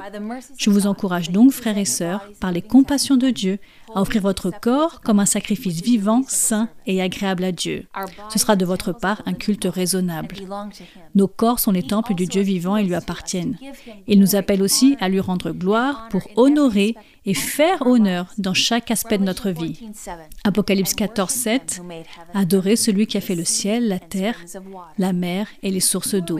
Je 0.58 0.72
vous 0.72 0.88
encourage 0.88 1.30
donc, 1.30 1.52
frères 1.52 1.78
et 1.78 1.86
sœurs, 1.86 2.28
par 2.40 2.52
les 2.52 2.64
compassions 2.64 3.18
de 3.18 3.30
Dieu, 3.30 3.60
à 3.96 4.02
offrir 4.02 4.22
votre 4.22 4.52
corps 4.52 5.02
comme 5.02 5.20
un 5.20 5.26
sacrifice 5.26 5.82
vivant, 5.82 6.24
saint 6.28 6.70
et 6.86 7.02
agréable 7.02 7.44
à 7.44 7.52
Dieu. 7.52 7.88
Ce 8.30 8.40
sera 8.40 8.56
de 8.56 8.66
votre 8.66 8.92
part 8.92 9.22
un 9.26 9.34
culte 9.34 9.66
raisonnable. 9.66 10.36
Nos 11.16 11.28
corps 11.28 11.60
sont 11.60 11.72
les 11.72 11.84
temples 11.84 12.14
du 12.14 12.26
Dieu 12.26 12.42
vivant 12.42 12.78
et 12.78 12.84
lui 12.84 12.96
appartiennent. 12.96 13.58
Il 14.08 14.20
nous 14.20 14.36
appelle 14.36 14.62
aussi 14.62 14.98
à 15.00 15.10
lui 15.10 15.20
rendre 15.20 15.52
gloire 15.52 16.08
pour 16.10 16.24
honorer 16.36 16.96
et 17.26 17.34
faire 17.34 17.86
honneur 17.86 18.28
dans 18.38 18.54
chaque 18.54 18.92
aspect 18.92 19.18
de 19.18 19.24
notre 19.24 19.50
vie. 19.50 19.90
Apocalypse 20.44 20.94
14, 20.94 21.30
7. 21.30 21.82
Adorez 22.34 22.76
celui 22.76 23.08
qui 23.08 23.18
a 23.18 23.22
fait 23.22 23.36
le 23.36 23.46
ciel, 23.46 23.88
la 23.88 24.00
terre, 24.00 24.38
la 24.98 25.14
mer 25.14 25.48
et 25.62 25.72
les 25.72 25.80
sources 25.80 26.16
d'eau. 26.16 26.40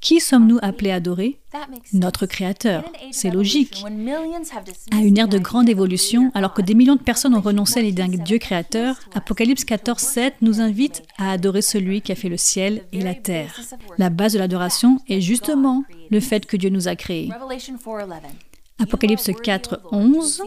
Qui 0.00 0.20
sommes-nous 0.20 0.58
appelés 0.62 0.92
à 0.92 0.96
adorer 0.96 1.38
Notre 1.92 2.26
Créateur. 2.26 2.84
C'est 3.10 3.30
logique. 3.30 3.84
À 4.92 4.98
une 4.98 5.18
ère 5.18 5.28
de 5.28 5.38
grande 5.38 5.68
évolution, 5.68 6.30
alors 6.34 6.54
que 6.54 6.62
des 6.62 6.74
millions 6.74 6.94
de 6.94 7.02
personnes 7.02 7.34
ont 7.34 7.40
renoncé 7.40 7.80
à 7.80 7.82
l'idée 7.82 8.02
d'un 8.04 8.08
Dieu 8.08 8.38
créateur, 8.38 8.96
Apocalypse 9.14 9.64
14, 9.64 9.98
7 9.98 10.34
nous 10.40 10.60
invite 10.60 11.02
à 11.16 11.32
adorer 11.32 11.62
celui 11.62 12.00
qui 12.00 12.12
a 12.12 12.14
fait 12.14 12.28
le 12.28 12.36
ciel 12.36 12.82
et 12.92 13.00
la 13.00 13.14
terre. 13.14 13.60
La 13.98 14.08
base 14.10 14.34
de 14.34 14.38
l'adoration 14.38 15.00
est 15.08 15.20
justement 15.20 15.82
le 16.10 16.20
fait 16.20 16.46
que 16.46 16.56
Dieu 16.56 16.70
nous 16.70 16.86
a 16.86 16.94
créés. 16.94 17.30
Apocalypse 18.80 19.30
4, 19.42 19.80
11. 19.90 20.42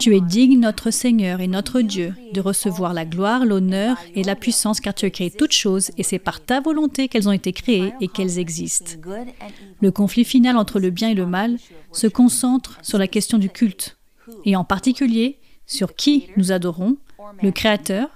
Tu 0.00 0.16
es 0.16 0.20
digne, 0.20 0.58
notre 0.58 0.90
Seigneur 0.90 1.40
et 1.40 1.46
notre 1.46 1.80
Dieu, 1.80 2.14
de 2.32 2.40
recevoir 2.40 2.92
la 2.92 3.04
gloire, 3.04 3.44
l'honneur 3.44 3.96
et 4.14 4.24
la 4.24 4.34
puissance, 4.34 4.80
car 4.80 4.92
tu 4.92 5.06
as 5.06 5.10
créé 5.10 5.30
toutes 5.30 5.52
choses, 5.52 5.90
et 5.96 6.02
c'est 6.02 6.18
par 6.18 6.40
ta 6.40 6.60
volonté 6.60 7.08
qu'elles 7.08 7.28
ont 7.28 7.32
été 7.32 7.52
créées 7.52 7.92
et 8.00 8.08
qu'elles 8.08 8.38
existent. 8.38 8.92
Le 9.80 9.90
conflit 9.92 10.24
final 10.24 10.56
entre 10.56 10.80
le 10.80 10.90
bien 10.90 11.10
et 11.10 11.14
le 11.14 11.26
mal 11.26 11.58
se 11.92 12.08
concentre 12.08 12.78
sur 12.82 12.98
la 12.98 13.06
question 13.06 13.38
du 13.38 13.50
culte, 13.50 13.96
et 14.44 14.56
en 14.56 14.64
particulier 14.64 15.38
sur 15.66 15.94
qui 15.94 16.26
nous 16.36 16.50
adorons, 16.50 16.96
le 17.42 17.52
Créateur 17.52 18.08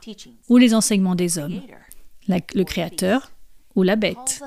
ou 0.49 0.57
les 0.57 0.75
enseignements 0.75 1.15
des 1.15 1.39
hommes, 1.39 1.61
le 2.29 2.63
Créateur 2.65 3.31
ou 3.77 3.85
la 3.85 3.95
bête. 3.95 4.43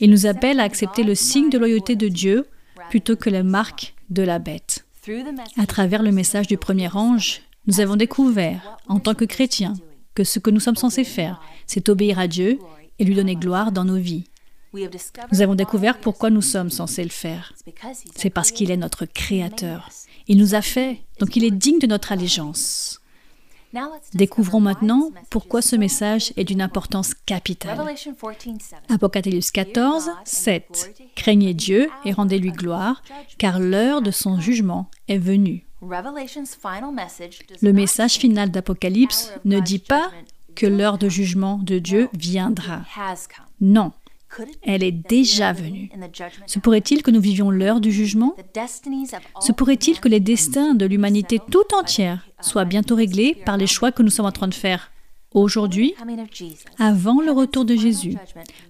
Il 0.00 0.10
nous 0.10 0.26
appelle 0.26 0.58
à 0.58 0.64
accepter 0.64 1.04
le 1.04 1.14
signe 1.14 1.50
de 1.50 1.58
loyauté 1.58 1.94
de 1.94 2.08
Dieu 2.08 2.46
plutôt 2.90 3.16
que 3.16 3.30
la 3.30 3.42
marque 3.42 3.94
de 4.12 4.22
la 4.22 4.38
bête. 4.38 4.86
À 5.56 5.66
travers 5.66 6.02
le 6.02 6.12
message 6.12 6.46
du 6.46 6.56
premier 6.56 6.94
ange, 6.94 7.42
nous 7.66 7.80
avons 7.80 7.96
découvert, 7.96 8.76
en 8.88 9.00
tant 9.00 9.14
que 9.14 9.24
chrétiens, 9.24 9.74
que 10.14 10.24
ce 10.24 10.38
que 10.38 10.50
nous 10.50 10.60
sommes 10.60 10.76
censés 10.76 11.04
faire, 11.04 11.40
c'est 11.66 11.88
obéir 11.88 12.18
à 12.18 12.28
Dieu 12.28 12.58
et 12.98 13.04
lui 13.04 13.14
donner 13.14 13.36
gloire 13.36 13.72
dans 13.72 13.84
nos 13.84 13.96
vies. 13.96 14.24
Nous 15.32 15.42
avons 15.42 15.54
découvert 15.54 15.98
pourquoi 15.98 16.30
nous 16.30 16.42
sommes 16.42 16.70
censés 16.70 17.04
le 17.04 17.10
faire. 17.10 17.52
C'est 18.14 18.30
parce 18.30 18.52
qu'il 18.52 18.70
est 18.70 18.76
notre 18.76 19.04
Créateur. 19.04 19.90
Il 20.28 20.38
nous 20.38 20.54
a 20.54 20.62
fait, 20.62 21.02
donc 21.18 21.36
il 21.36 21.44
est 21.44 21.50
digne 21.50 21.78
de 21.78 21.86
notre 21.86 22.12
allégeance. 22.12 23.01
Découvrons 24.14 24.60
maintenant 24.60 25.10
pourquoi 25.30 25.62
ce 25.62 25.76
message 25.76 26.32
est 26.36 26.44
d'une 26.44 26.62
importance 26.62 27.14
capitale. 27.14 27.78
Apocalypse 28.88 29.50
14, 29.50 30.10
7. 30.24 31.10
Craignez 31.14 31.54
Dieu 31.54 31.88
et 32.04 32.12
rendez-lui 32.12 32.52
gloire, 32.52 33.02
car 33.38 33.58
l'heure 33.58 34.02
de 34.02 34.10
son 34.10 34.40
jugement 34.40 34.90
est 35.08 35.18
venue. 35.18 35.66
Le 37.62 37.72
message 37.72 38.14
final 38.14 38.50
d'Apocalypse 38.50 39.32
ne 39.44 39.58
dit 39.60 39.78
pas 39.78 40.10
que 40.54 40.66
l'heure 40.66 40.98
de 40.98 41.08
jugement 41.08 41.58
de 41.58 41.78
Dieu 41.78 42.08
viendra. 42.12 42.82
Non, 43.60 43.92
elle 44.62 44.82
est 44.82 44.92
déjà 44.92 45.52
venue. 45.52 45.90
Se 46.46 46.58
pourrait-il 46.58 47.02
que 47.02 47.10
nous 47.10 47.20
vivions 47.20 47.50
l'heure 47.50 47.80
du 47.80 47.92
jugement? 47.92 48.34
Se 49.40 49.52
pourrait-il 49.52 50.00
que 50.00 50.08
les 50.08 50.20
destins 50.20 50.74
de 50.74 50.86
l'humanité 50.86 51.40
tout 51.50 51.74
entière 51.74 52.26
soient 52.40 52.64
bientôt 52.64 52.94
réglés 52.94 53.36
par 53.46 53.56
les 53.56 53.66
choix 53.66 53.92
que 53.92 54.02
nous 54.02 54.10
sommes 54.10 54.26
en 54.26 54.32
train 54.32 54.48
de 54.48 54.54
faire? 54.54 54.90
Aujourd'hui, 55.34 55.94
avant 56.78 57.22
le 57.22 57.32
retour 57.32 57.64
de 57.64 57.74
Jésus, 57.74 58.16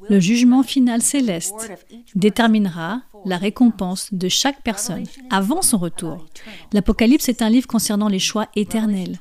le 0.09 0.21
jugement 0.21 0.63
final 0.63 1.03
céleste 1.03 1.73
déterminera 2.15 3.03
la 3.25 3.37
récompense 3.37 4.15
de 4.15 4.29
chaque 4.29 4.63
personne 4.63 5.05
avant 5.31 5.63
son 5.63 5.79
retour. 5.79 6.25
L'Apocalypse 6.73 7.29
est 7.29 7.43
un 7.43 7.51
livre 7.51 7.67
concernant 7.67 8.09
les 8.09 8.21
choix 8.21 8.49
éternels. 8.55 9.19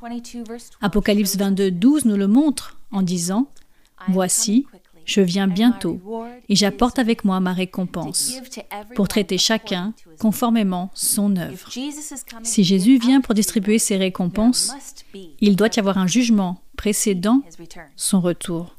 Apocalypse 0.81 1.35
22, 1.35 1.71
12 1.71 2.05
nous 2.05 2.17
le 2.17 2.27
montre 2.27 2.79
en 2.91 3.01
disant, 3.01 3.47
Voici, 4.07 4.65
je 5.05 5.21
viens 5.21 5.47
bientôt 5.47 5.99
et 6.49 6.55
j'apporte 6.55 6.99
avec 6.99 7.25
moi 7.25 7.39
ma 7.39 7.53
récompense 7.53 8.33
pour 8.95 9.07
traiter 9.07 9.37
chacun 9.37 9.93
conformément 10.19 10.91
son 10.93 11.35
œuvre. 11.35 11.69
Si 12.43 12.63
Jésus 12.63 12.97
vient 12.97 13.21
pour 13.21 13.33
distribuer 13.33 13.79
ses 13.79 13.97
récompenses, 13.97 14.73
il 15.39 15.55
doit 15.55 15.69
y 15.75 15.79
avoir 15.79 15.97
un 15.97 16.07
jugement 16.07 16.61
précédant 16.77 17.41
son 17.95 18.21
retour. 18.21 18.75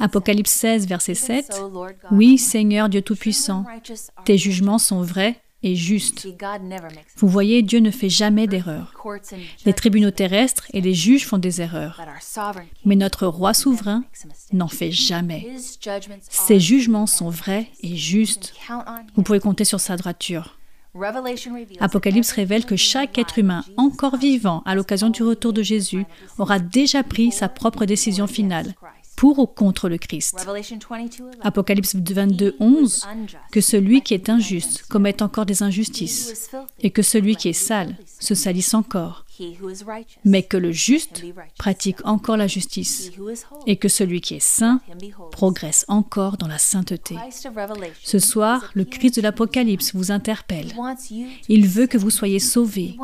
Apocalypse 0.00 0.50
16, 0.50 0.86
verset 0.86 1.14
7. 1.14 1.62
Oui, 2.10 2.38
Seigneur 2.38 2.88
Dieu 2.88 3.02
Tout-Puissant, 3.02 3.64
tes 4.24 4.38
jugements 4.38 4.78
sont 4.78 5.02
vrais 5.02 5.40
et 5.62 5.74
juste. 5.74 6.28
Vous 7.16 7.28
voyez, 7.28 7.62
Dieu 7.62 7.80
ne 7.80 7.90
fait 7.90 8.08
jamais 8.08 8.46
d'erreur. 8.46 8.94
Les 9.64 9.72
tribunaux 9.72 10.10
terrestres 10.10 10.66
et 10.72 10.80
les 10.80 10.94
juges 10.94 11.26
font 11.26 11.38
des 11.38 11.60
erreurs. 11.60 12.00
Mais 12.84 12.96
notre 12.96 13.26
roi 13.26 13.54
souverain 13.54 14.04
n'en 14.52 14.68
fait 14.68 14.92
jamais. 14.92 15.46
Ses 16.28 16.60
jugements 16.60 17.06
sont 17.06 17.30
vrais 17.30 17.68
et 17.82 17.96
justes. 17.96 18.54
Vous 19.16 19.22
pouvez 19.22 19.40
compter 19.40 19.64
sur 19.64 19.80
sa 19.80 19.96
droiture. 19.96 20.58
Apocalypse 21.80 22.32
révèle 22.32 22.64
que 22.64 22.76
chaque 22.76 23.18
être 23.18 23.38
humain 23.38 23.62
encore 23.76 24.16
vivant 24.16 24.62
à 24.64 24.74
l'occasion 24.74 25.10
du 25.10 25.22
retour 25.22 25.52
de 25.52 25.62
Jésus 25.62 26.04
aura 26.38 26.58
déjà 26.58 27.02
pris 27.02 27.30
sa 27.30 27.48
propre 27.48 27.84
décision 27.84 28.26
finale 28.26 28.74
pour 29.18 29.40
ou 29.40 29.46
contre 29.48 29.88
le 29.88 29.98
Christ. 29.98 30.46
Apocalypse 31.42 31.96
22, 31.96 32.54
11, 32.60 33.08
que 33.50 33.60
celui 33.60 34.00
qui 34.00 34.14
est 34.14 34.28
injuste 34.28 34.84
commette 34.88 35.22
encore 35.22 35.44
des 35.44 35.64
injustices, 35.64 36.50
et 36.80 36.90
que 36.90 37.02
celui 37.02 37.34
qui 37.34 37.48
est 37.48 37.52
sale 37.52 37.96
se 38.20 38.36
salisse 38.36 38.74
encore, 38.74 39.26
mais 40.24 40.44
que 40.44 40.56
le 40.56 40.70
juste 40.70 41.24
pratique 41.58 41.98
encore 42.06 42.36
la 42.36 42.46
justice, 42.46 43.10
et 43.66 43.74
que 43.74 43.88
celui 43.88 44.20
qui 44.20 44.34
est 44.34 44.40
saint 44.40 44.80
progresse 45.32 45.84
encore 45.88 46.36
dans 46.36 46.46
la 46.46 46.58
sainteté. 46.58 47.16
Ce 48.04 48.20
soir, 48.20 48.70
le 48.74 48.84
Christ 48.84 49.16
de 49.16 49.22
l'Apocalypse 49.22 49.96
vous 49.96 50.12
interpelle. 50.12 50.72
Il 51.48 51.66
veut 51.66 51.88
que 51.88 51.98
vous 51.98 52.10
soyez 52.10 52.38
sauvés. 52.38 52.96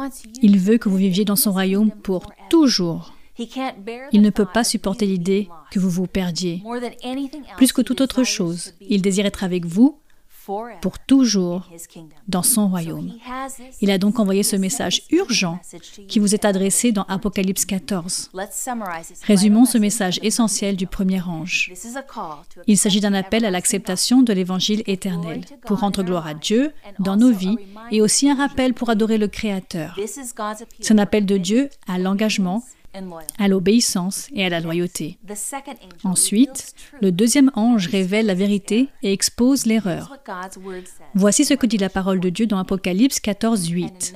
Il 0.43 0.61
veut 0.61 0.79
que 0.79 0.89
vous 0.89 0.97
viviez 0.97 1.25
dans 1.25 1.35
son 1.35 1.51
royaume 1.51 1.91
pour 1.91 2.31
toujours. 2.51 3.15
Il 3.39 4.23
ne 4.23 4.31
peut 4.31 4.47
pas 4.47 4.65
supporter 4.65 5.07
l'idée 5.07 5.49
que 5.71 5.79
vous 5.79 5.91
vous 5.91 6.07
perdiez. 6.07 6.63
Plus 7.57 7.73
que 7.73 7.83
toute 7.83 8.01
autre 8.01 8.25
chose, 8.25 8.75
il 8.81 9.03
désire 9.03 9.27
être 9.27 9.45
avec 9.45 9.67
vous 9.67 9.99
pour 10.81 10.99
toujours 10.99 11.69
dans 12.29 12.43
son 12.43 12.69
royaume. 12.69 13.13
Il 13.81 13.91
a 13.91 13.99
donc 13.99 14.19
envoyé 14.19 14.43
ce 14.43 14.57
message 14.57 15.03
urgent 15.11 15.59
qui 16.09 16.19
vous 16.19 16.35
est 16.35 16.45
adressé 16.45 16.93
dans 16.93 17.05
Apocalypse 17.05 17.65
14. 17.65 18.31
Résumons 19.23 19.65
ce 19.65 19.79
message 19.79 20.21
essentiel 20.23 20.77
du 20.77 20.87
premier 20.87 21.23
ange. 21.23 21.73
Il 22.67 22.79
s'agit 22.79 23.01
d'un 23.01 23.15
appel 23.15 23.45
à 23.45 23.51
l'acceptation 23.51 24.23
de 24.23 24.33
l'évangile 24.33 24.83
éternel 24.87 25.45
pour 25.67 25.81
rendre 25.81 26.03
gloire 26.03 26.27
à 26.27 26.35
Dieu 26.35 26.73
dans 26.99 27.17
nos 27.17 27.33
vies 27.33 27.57
et 27.91 28.01
aussi 28.01 28.29
un 28.29 28.35
rappel 28.35 28.75
pour 28.75 28.91
adorer 28.91 29.19
le 29.19 29.29
Créateur. 29.29 29.99
C'est 30.81 30.93
un 30.93 30.99
appel 30.99 31.27
de 31.27 31.39
Dieu 31.39 31.71
à 31.89 31.99
l'engagement 31.99 32.63
à 33.39 33.49
l'obéissance 33.49 34.29
et 34.35 34.45
à 34.45 34.49
la 34.49 34.61
loyauté. 34.61 35.19
Ensuite, 36.05 36.75
le 37.01 37.13
deuxième 37.13 37.51
ange 37.55 37.89
révèle 37.89 38.27
la 38.27 38.35
vérité 38.35 38.89
et 39.03 39.13
expose 39.13 39.67
l'erreur. 39.67 40.17
Voici 41.15 41.45
ce 41.45 41.55
que 41.55 41.67
dit 41.67 41.79
la 41.79 41.89
parole 41.89 42.21
de 42.21 42.29
Dieu 42.31 42.47
dans 42.47 42.59
Apocalypse 42.59 43.21
14, 43.21 43.69
8. 43.69 44.15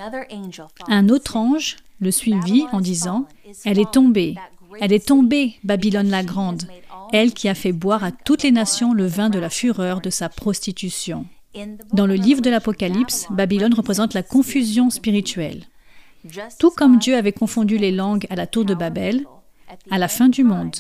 Un 0.89 1.09
autre 1.09 1.37
ange 1.37 1.77
le 2.01 2.11
suivit 2.11 2.65
en 2.73 2.81
disant, 2.81 3.27
Elle 3.65 3.79
est 3.79 3.91
tombée, 3.91 4.37
elle 4.81 4.93
est 4.93 5.07
tombée, 5.07 5.55
Babylone 5.65 6.11
la 6.11 6.23
grande, 6.23 6.65
elle 7.13 7.33
qui 7.33 7.49
a 7.49 7.55
fait 7.55 7.73
boire 7.73 8.05
à 8.05 8.13
toutes 8.13 8.43
les 8.43 8.53
nations 8.53 8.93
le 8.93 9.07
vin 9.07 9.31
de 9.31 9.39
la 9.39 9.51
fureur 9.51 10.01
de 10.01 10.11
sa 10.11 10.29
prostitution. 10.29 11.27
Dans 11.93 12.07
le 12.07 12.15
livre 12.15 12.43
de 12.43 12.51
l'Apocalypse, 12.51 13.27
Babylone 13.31 13.75
représente 13.75 14.15
la 14.15 14.23
confusion 14.23 14.91
spirituelle. 14.91 15.65
Tout 16.59 16.71
comme 16.71 16.99
Dieu 16.99 17.17
avait 17.17 17.33
confondu 17.33 17.79
les 17.79 17.93
langues 17.93 18.27
à 18.31 18.37
la 18.37 18.47
tour 18.47 18.65
de 18.65 18.75
Babel, 18.75 19.25
à 19.91 19.99
la 19.99 20.09
fin 20.09 20.29
du 20.29 20.45
monde, 20.45 20.77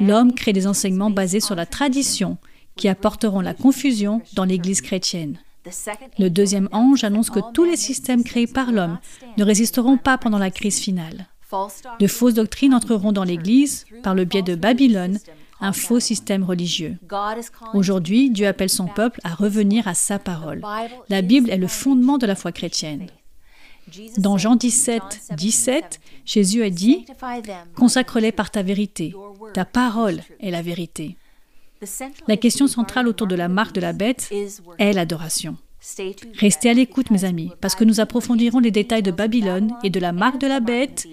l'homme 0.00 0.34
crée 0.34 0.52
des 0.52 0.66
enseignements 0.66 1.10
basés 1.10 1.40
sur 1.40 1.54
la 1.54 1.66
tradition 1.66 2.36
qui 2.76 2.88
apporteront 2.88 3.40
la 3.40 3.54
confusion 3.54 4.20
dans 4.34 4.44
l'Église 4.44 4.80
chrétienne. 4.80 5.38
Le 6.18 6.28
deuxième 6.28 6.68
ange 6.72 7.04
annonce 7.04 7.30
que 7.30 7.40
tous 7.52 7.64
les 7.64 7.76
systèmes 7.76 8.24
créés 8.24 8.46
par 8.46 8.72
l'homme 8.72 8.98
ne 9.36 9.44
résisteront 9.44 9.96
pas 9.96 10.18
pendant 10.18 10.38
la 10.38 10.50
crise 10.50 10.78
finale. 10.78 11.26
De 12.00 12.06
fausses 12.06 12.34
doctrines 12.34 12.74
entreront 12.74 13.12
dans 13.12 13.24
l'Église 13.24 13.86
par 14.02 14.14
le 14.14 14.24
biais 14.24 14.42
de 14.42 14.56
Babylone, 14.56 15.18
un 15.60 15.72
faux 15.72 16.00
système 16.00 16.42
religieux. 16.42 16.98
Aujourd'hui, 17.72 18.30
Dieu 18.30 18.46
appelle 18.46 18.68
son 18.68 18.86
peuple 18.86 19.20
à 19.24 19.34
revenir 19.34 19.86
à 19.88 19.94
sa 19.94 20.18
parole. 20.18 20.62
La 21.08 21.22
Bible 21.22 21.50
est 21.50 21.56
le 21.56 21.68
fondement 21.68 22.18
de 22.18 22.26
la 22.26 22.34
foi 22.34 22.52
chrétienne. 22.52 23.06
Dans 24.18 24.38
Jean 24.38 24.56
17, 24.56 25.02
17, 25.36 26.00
Jésus 26.24 26.62
a 26.62 26.70
dit, 26.70 27.06
Consacre-les 27.76 28.32
par 28.32 28.50
ta 28.50 28.62
vérité. 28.62 29.14
Ta 29.52 29.64
parole 29.64 30.20
est 30.40 30.50
la 30.50 30.62
vérité. 30.62 31.16
La 32.28 32.36
question 32.36 32.66
centrale 32.66 33.08
autour 33.08 33.26
de 33.26 33.34
la 33.34 33.48
marque 33.48 33.74
de 33.74 33.80
la 33.80 33.92
bête 33.92 34.32
est 34.78 34.92
l'adoration. 34.92 35.56
Restez 36.38 36.70
à 36.70 36.74
l'écoute, 36.74 37.10
mes 37.10 37.24
amis, 37.24 37.50
parce 37.60 37.74
que 37.74 37.84
nous 37.84 38.00
approfondirons 38.00 38.58
les 38.58 38.70
détails 38.70 39.02
de 39.02 39.10
Babylone 39.10 39.74
et 39.82 39.90
de 39.90 40.00
la 40.00 40.12
marque 40.12 40.40
de 40.40 40.46
la 40.46 40.60
bête 40.60 41.06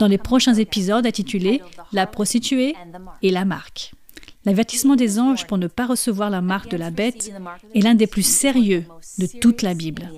dans 0.00 0.06
les 0.06 0.18
prochains 0.18 0.54
épisodes 0.54 1.06
intitulés 1.06 1.60
La 1.92 2.06
prostituée 2.06 2.74
et 3.22 3.30
la 3.30 3.44
marque. 3.44 3.92
L'avertissement 4.46 4.94
des 4.94 5.18
anges 5.18 5.46
pour 5.46 5.58
ne 5.58 5.66
pas 5.66 5.86
recevoir 5.86 6.30
la 6.30 6.40
marque 6.40 6.70
de 6.70 6.76
la 6.76 6.90
bête 6.90 7.32
est 7.74 7.80
l'un 7.80 7.96
des 7.96 8.06
plus 8.06 8.24
sérieux 8.24 8.84
de 9.18 9.26
toute 9.26 9.62
la 9.62 9.74
Bible. 9.74 10.08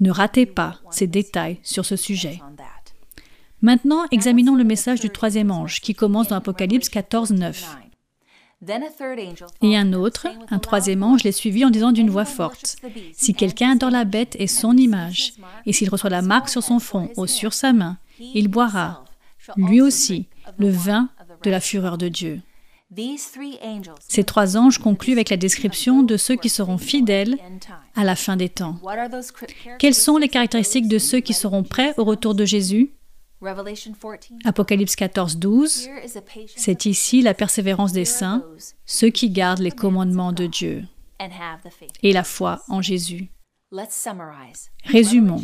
Ne 0.00 0.10
ratez 0.10 0.44
pas 0.44 0.80
ces 0.90 1.06
détails 1.06 1.60
sur 1.62 1.86
ce 1.86 1.94
sujet. 1.94 2.40
Maintenant, 3.62 4.04
examinons 4.10 4.56
le 4.56 4.64
message 4.64 5.00
du 5.00 5.10
troisième 5.10 5.52
ange 5.52 5.80
qui 5.80 5.94
commence 5.94 6.28
dans 6.28 6.36
Apocalypse 6.36 6.88
14, 6.88 7.30
9. 7.30 7.76
Et 9.62 9.76
un 9.76 9.92
autre, 9.92 10.26
un 10.50 10.58
troisième 10.58 11.04
ange, 11.04 11.22
les 11.22 11.30
suivit 11.30 11.64
en 11.64 11.70
disant 11.70 11.92
d'une 11.92 12.10
voix 12.10 12.24
forte, 12.24 12.76
Si 13.12 13.34
quelqu'un 13.34 13.72
adore 13.72 13.90
la 13.90 14.04
bête 14.04 14.34
et 14.40 14.48
son 14.48 14.76
image, 14.76 15.34
et 15.64 15.72
s'il 15.72 15.88
reçoit 15.90 16.10
la 16.10 16.22
marque 16.22 16.48
sur 16.48 16.64
son 16.64 16.80
front 16.80 17.08
ou 17.16 17.28
sur 17.28 17.52
sa 17.52 17.72
main, 17.72 17.98
il 18.18 18.48
boira, 18.48 19.04
lui 19.56 19.80
aussi, 19.80 20.26
le 20.58 20.70
vin 20.70 21.08
de 21.44 21.50
la 21.50 21.60
fureur 21.60 21.98
de 21.98 22.08
Dieu. 22.08 22.40
Ces 24.08 24.24
trois 24.24 24.56
anges 24.56 24.78
concluent 24.78 25.12
avec 25.12 25.28
la 25.28 25.36
description 25.36 26.02
de 26.02 26.16
ceux 26.16 26.36
qui 26.36 26.48
seront 26.48 26.78
fidèles 26.78 27.36
à 27.94 28.04
la 28.04 28.16
fin 28.16 28.36
des 28.36 28.48
temps. 28.48 28.76
Quelles 29.78 29.94
sont 29.94 30.16
les 30.16 30.28
caractéristiques 30.28 30.88
de 30.88 30.98
ceux 30.98 31.20
qui 31.20 31.34
seront 31.34 31.62
prêts 31.62 31.92
au 31.98 32.04
retour 32.04 32.34
de 32.34 32.44
Jésus? 32.44 32.92
Apocalypse 34.44 34.96
14, 34.96 35.36
12. 35.36 35.88
C'est 36.56 36.86
ici 36.86 37.22
la 37.22 37.34
persévérance 37.34 37.92
des 37.92 38.04
saints, 38.04 38.44
ceux 38.84 39.10
qui 39.10 39.30
gardent 39.30 39.60
les 39.60 39.70
commandements 39.70 40.32
de 40.32 40.46
Dieu 40.46 40.84
et 42.02 42.12
la 42.12 42.24
foi 42.24 42.62
en 42.68 42.80
Jésus. 42.82 43.28
Résumons. 44.84 45.42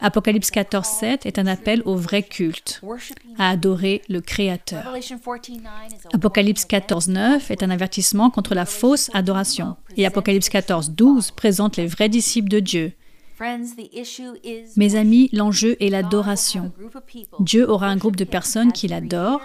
Apocalypse 0.00 0.50
14, 0.50 0.86
7 0.86 1.26
est 1.26 1.38
un 1.38 1.46
appel 1.46 1.82
au 1.84 1.94
vrai 1.94 2.22
culte, 2.22 2.80
à 3.38 3.50
adorer 3.50 4.02
le 4.08 4.20
Créateur. 4.20 4.94
Apocalypse 6.14 6.64
14, 6.64 7.08
9 7.08 7.50
est 7.50 7.62
un 7.62 7.70
avertissement 7.70 8.30
contre 8.30 8.54
la 8.54 8.64
fausse 8.64 9.10
adoration. 9.12 9.76
Et 9.96 10.06
Apocalypse 10.06 10.48
14, 10.48 10.90
12 10.92 11.32
présente 11.32 11.76
les 11.76 11.86
vrais 11.86 12.08
disciples 12.08 12.48
de 12.48 12.60
Dieu, 12.60 12.92
Mes 14.76 14.94
amis, 14.96 15.28
l'enjeu 15.32 15.76
est 15.80 15.90
l'adoration. 15.90 16.72
Dieu 17.40 17.68
aura 17.68 17.88
un 17.88 17.96
groupe 17.96 18.16
de 18.16 18.24
personnes 18.24 18.72
qui 18.72 18.88
l'adorent 18.88 19.42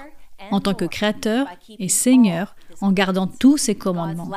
en 0.52 0.60
tant 0.60 0.74
que 0.74 0.86
Créateur 0.86 1.48
et 1.80 1.90
Seigneur 1.90 2.56
en 2.82 2.92
gardant 2.92 3.28
tous 3.28 3.58
ses 3.58 3.76
commandements. 3.76 4.30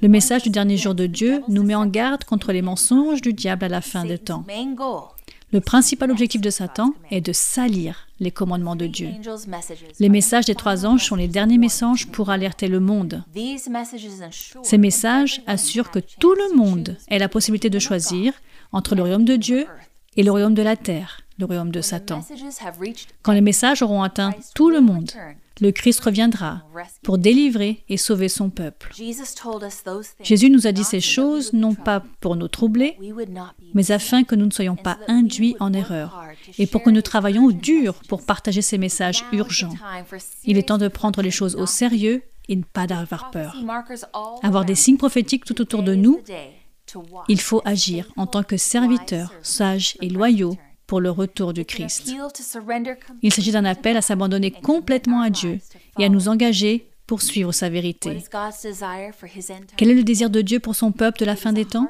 Le 0.00 0.08
message 0.08 0.42
du 0.42 0.50
dernier 0.50 0.76
jour 0.76 0.94
de 0.94 1.06
Dieu 1.06 1.42
nous 1.48 1.62
met 1.62 1.74
en 1.74 1.86
garde 1.86 2.24
contre 2.24 2.52
les 2.52 2.62
mensonges 2.62 3.20
du 3.20 3.32
diable 3.32 3.64
à 3.64 3.68
la 3.68 3.80
fin 3.80 4.04
des 4.04 4.18
temps. 4.18 4.44
Le 5.52 5.60
principal 5.60 6.10
objectif 6.10 6.40
de 6.40 6.48
Satan 6.48 6.94
est 7.10 7.20
de 7.20 7.32
salir 7.34 8.08
les 8.20 8.30
commandements 8.30 8.76
de 8.76 8.86
Dieu. 8.86 9.10
Les 10.00 10.08
messages 10.08 10.46
des 10.46 10.54
trois 10.54 10.86
anges 10.86 11.04
sont 11.04 11.14
les 11.14 11.28
derniers 11.28 11.58
messages 11.58 12.08
pour 12.08 12.30
alerter 12.30 12.68
le 12.68 12.80
monde. 12.80 13.22
Ces 14.62 14.78
messages 14.78 15.42
assurent 15.46 15.90
que 15.90 15.98
tout 15.98 16.34
le 16.34 16.56
monde 16.56 16.96
ait 17.08 17.18
la 17.18 17.28
possibilité 17.28 17.68
de 17.68 17.78
choisir 17.78 18.32
entre 18.72 18.94
le 18.94 19.02
royaume 19.02 19.26
de 19.26 19.36
Dieu 19.36 19.66
et 20.16 20.22
le 20.22 20.30
royaume 20.30 20.54
de 20.54 20.62
la 20.62 20.76
terre, 20.76 21.21
le 21.38 21.44
royaume 21.44 21.70
de 21.70 21.80
Satan. 21.80 22.24
Quand 23.22 23.32
les 23.32 23.40
messages 23.40 23.82
auront 23.82 24.02
atteint 24.02 24.32
tout 24.54 24.70
le 24.70 24.80
monde, 24.80 25.10
le 25.60 25.70
Christ 25.70 26.00
reviendra 26.00 26.62
pour 27.02 27.18
délivrer 27.18 27.84
et 27.88 27.96
sauver 27.96 28.28
son 28.28 28.50
peuple. 28.50 28.92
Jésus 30.22 30.50
nous 30.50 30.66
a 30.66 30.72
dit 30.72 30.84
ces 30.84 31.00
choses 31.00 31.52
non 31.52 31.74
pas 31.74 32.02
pour 32.20 32.36
nous 32.36 32.48
troubler, 32.48 32.98
mais 33.74 33.90
afin 33.90 34.24
que 34.24 34.34
nous 34.34 34.46
ne 34.46 34.50
soyons 34.50 34.76
pas 34.76 34.98
induits 35.08 35.56
en 35.60 35.72
erreur 35.72 36.24
et 36.58 36.66
pour 36.66 36.82
que 36.82 36.90
nous 36.90 37.02
travaillions 37.02 37.50
dur 37.50 37.94
pour 38.08 38.24
partager 38.24 38.62
ces 38.62 38.78
messages 38.78 39.24
urgents. 39.32 39.74
Il 40.44 40.58
est 40.58 40.68
temps 40.68 40.78
de 40.78 40.88
prendre 40.88 41.22
les 41.22 41.30
choses 41.30 41.56
au 41.56 41.66
sérieux 41.66 42.22
et 42.48 42.56
ne 42.56 42.64
pas 42.64 42.86
d'avoir 42.86 43.30
peur. 43.30 43.56
Avoir 44.42 44.64
des 44.64 44.74
signes 44.74 44.96
prophétiques 44.96 45.44
tout 45.44 45.60
autour 45.60 45.82
de 45.82 45.94
nous, 45.94 46.20
il 47.28 47.40
faut 47.40 47.62
agir 47.64 48.10
en 48.16 48.26
tant 48.26 48.42
que 48.42 48.56
serviteurs 48.56 49.32
sages 49.42 49.96
et 50.00 50.08
loyaux 50.08 50.56
pour 50.86 51.00
le 51.00 51.10
retour 51.10 51.52
du 51.52 51.64
Christ. 51.64 52.14
Il 53.22 53.32
s'agit 53.32 53.52
d'un 53.52 53.64
appel 53.64 53.96
à 53.96 54.02
s'abandonner 54.02 54.50
complètement 54.50 55.22
à 55.22 55.30
Dieu 55.30 55.58
et 55.98 56.04
à 56.04 56.08
nous 56.08 56.28
engager 56.28 56.88
pour 57.06 57.22
suivre 57.22 57.52
sa 57.52 57.68
vérité. 57.68 58.22
Quel 59.76 59.90
est 59.90 59.94
le 59.94 60.04
désir 60.04 60.30
de 60.30 60.40
Dieu 60.40 60.60
pour 60.60 60.74
son 60.74 60.92
peuple 60.92 61.20
de 61.20 61.24
la 61.24 61.36
fin 61.36 61.52
des 61.52 61.64
temps? 61.64 61.88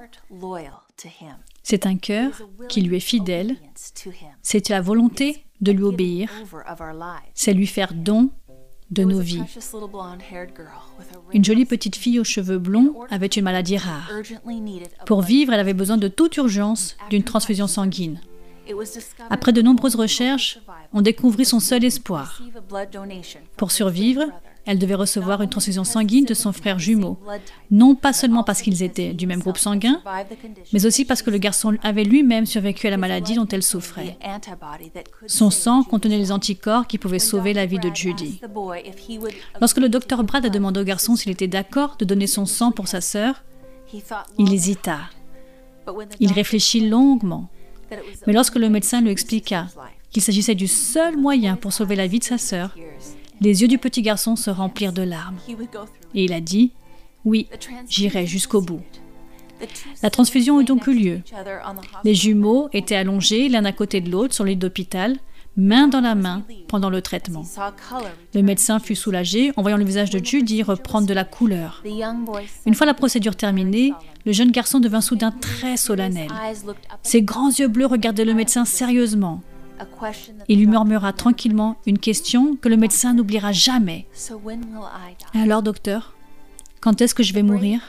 C'est 1.63 1.87
un 1.87 1.97
cœur 1.97 2.33
qui 2.69 2.83
lui 2.83 2.97
est 2.97 3.01
fidèle. 3.01 3.57
C'est 4.43 4.69
la 4.69 4.81
volonté 4.81 5.45
de 5.61 5.73
lui 5.73 5.85
obéir. 5.85 6.31
C'est 7.35 7.55
lui 7.55 7.67
faire 7.67 7.95
don 7.95 8.31
de 8.91 9.05
nos 9.05 9.21
vies. 9.21 9.43
Une 11.33 11.45
jolie 11.45 11.65
petite 11.65 11.97
fille 11.97 12.21
aux 12.21 12.25
cheveux 12.25 12.59
blonds 12.59 12.95
avait 13.11 13.27
une 13.27 13.45
maladie 13.45 13.79
rare. 13.79 14.11
Pour 15.07 15.23
vivre, 15.23 15.53
elle 15.53 15.61
avait 15.61 15.73
besoin 15.73 15.97
de 15.97 16.09
toute 16.09 16.37
urgence 16.37 16.97
d'une 17.11 17.23
transfusion 17.23 17.67
sanguine. 17.67 18.21
Après 19.31 19.53
de 19.53 19.63
nombreuses 19.63 19.97
recherches, 19.97 20.59
on 20.93 21.03
découvrit 21.03 21.45
son 21.45 21.61
seul 21.61 21.85
espoir. 21.85 22.41
Pour 23.57 23.71
survivre, 23.71 24.23
elle 24.65 24.79
devait 24.79 24.95
recevoir 24.95 25.43
une 25.43 25.51
transfusion 25.51 25.83
sanguine 25.83 26.25
de 26.25 26.35
son 26.35 26.53
frère 26.53 26.79
jumeau, 26.79 27.19
non 27.71 27.95
pas 27.95 28.13
seulement 28.13 28.45
parce 28.45 28.63
qu'ils 28.63 28.83
étaient 28.83 29.13
du 29.13 29.27
même 29.27 29.41
groupe 29.41 29.59
sanguin, 29.59 30.01
mais 30.73 30.87
aussi 30.87 31.05
parce 31.05 31.23
que 31.23 31.31
le 31.31 31.39
garçon 31.39 31.77
avait 31.83 32.05
lui-même 32.05 32.47
survécu 32.47 32.87
à 32.87 32.91
la 32.91 32.97
maladie 32.97 33.35
dont 33.35 33.49
elle 33.49 33.63
souffrait. 33.63 34.17
Son 35.27 35.51
sang 35.51 35.83
contenait 35.83 36.19
les 36.19 36.31
anticorps 36.31 36.87
qui 36.87 36.99
pouvaient 36.99 37.19
sauver 37.19 37.55
la 37.55 37.67
vie 37.67 37.81
de 37.81 37.91
Judy. 37.93 38.41
Lorsque 39.61 39.79
le 39.79 39.89
docteur 39.89 40.23
Brad 40.23 40.47
a 40.47 40.51
demandé 40.51 40.81
au 40.81 40.85
garçon 40.85 41.17
s'il 41.17 41.33
était 41.33 41.49
d'accord 41.49 41.97
de 41.99 42.05
donner 42.05 42.29
son 42.29 42.47
sang 42.47 42.71
pour 42.71 42.87
sa 42.87 43.01
sœur, 43.01 43.43
il 44.39 44.53
hésita. 44.53 45.01
Il 46.21 46.33
réfléchit 46.33 46.89
longuement. 46.89 47.51
Mais 48.27 48.33
lorsque 48.33 48.57
le 48.57 48.69
médecin 48.69 49.01
lui 49.01 49.11
expliqua 49.11 49.67
qu'il 50.11 50.23
s'agissait 50.23 50.55
du 50.55 50.69
seul 50.69 51.17
moyen 51.17 51.57
pour 51.57 51.73
sauver 51.73 51.97
la 51.97 52.07
vie 52.07 52.19
de 52.19 52.25
sa 52.25 52.39
sœur, 52.39 52.77
les 53.41 53.63
yeux 53.63 53.69
du 53.69 53.79
petit 53.79 54.03
garçon 54.03 54.37
se 54.37 54.51
remplirent 54.51 54.93
de 54.93 55.03
larmes. 55.03 55.39
Et 56.15 56.25
il 56.25 56.33
a 56.33 56.41
dit, 56.41 56.73
oui, 57.25 57.49
j'irai 57.89 58.27
jusqu'au 58.27 58.61
bout. 58.61 58.83
La 60.03 60.11
transfusion 60.11 60.61
eut 60.61 60.65
donc 60.65 60.87
eu 60.87 60.95
lieu. 60.95 61.21
Les 62.05 62.15
jumeaux 62.15 62.69
étaient 62.73 62.97
allongés 62.97 63.49
l'un 63.49 63.65
à 63.65 63.73
côté 63.73 64.01
de 64.01 64.11
l'autre 64.11 64.35
sur 64.35 64.45
lit 64.45 64.57
d'hôpital, 64.57 65.19
main 65.57 65.89
dans 65.89 66.01
la 66.01 66.15
main, 66.15 66.43
pendant 66.69 66.91
le 66.91 67.03
traitement. 67.03 67.45
Le 68.35 68.43
médecin 68.43 68.79
fut 68.79 68.95
soulagé 68.95 69.53
en 69.57 69.63
voyant 69.63 69.77
le 69.77 69.85
visage 69.85 70.11
de 70.11 70.25
Judy 70.25 70.63
reprendre 70.63 71.07
de 71.07 71.15
la 71.15 71.25
couleur. 71.25 71.83
Une 72.67 72.75
fois 72.75 72.87
la 72.87 72.95
procédure 72.95 73.37
terminée, 73.37 73.93
le 74.25 74.33
jeune 74.33 74.51
garçon 74.51 74.81
devint 74.81 75.01
soudain 75.01 75.31
très 75.31 75.77
solennel. 75.77 76.29
Ses 77.03 77.23
grands 77.23 77.51
yeux 77.51 77.69
bleus 77.69 77.87
regardaient 77.87 78.25
le 78.25 78.35
médecin 78.35 78.65
sérieusement. 78.65 79.43
Il 80.49 80.59
lui 80.59 80.67
murmura 80.67 81.13
tranquillement 81.13 81.77
une 81.87 81.99
question 81.99 82.57
que 82.57 82.69
le 82.69 82.77
médecin 82.77 83.15
n'oubliera 83.15 83.53
jamais. 83.53 84.07
Alors, 85.35 85.63
docteur, 85.63 86.15
quand 86.81 87.01
est-ce 87.01 87.15
que 87.15 87.23
je 87.23 87.33
vais 87.33 87.43
mourir? 87.43 87.81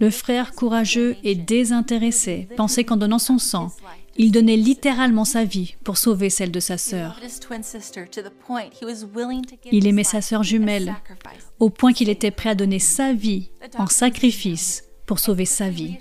Le 0.00 0.10
frère 0.10 0.52
courageux 0.52 1.16
et 1.24 1.34
désintéressé 1.34 2.48
pensait 2.56 2.84
qu'en 2.84 2.96
donnant 2.96 3.18
son 3.18 3.38
sang, 3.38 3.70
il 4.16 4.32
donnait 4.32 4.56
littéralement 4.56 5.24
sa 5.24 5.44
vie 5.44 5.76
pour 5.84 5.96
sauver 5.96 6.30
celle 6.30 6.50
de 6.50 6.60
sa 6.60 6.78
sœur. 6.78 7.18
Il 9.70 9.86
aimait 9.86 10.04
sa 10.04 10.20
sœur 10.20 10.42
jumelle 10.42 10.94
au 11.58 11.70
point 11.70 11.92
qu'il 11.92 12.08
était 12.08 12.30
prêt 12.30 12.50
à 12.50 12.54
donner 12.54 12.78
sa 12.78 13.12
vie 13.12 13.50
en 13.78 13.86
sacrifice 13.86 14.84
pour 15.06 15.18
sauver 15.18 15.44
sa 15.44 15.68
vie. 15.68 15.96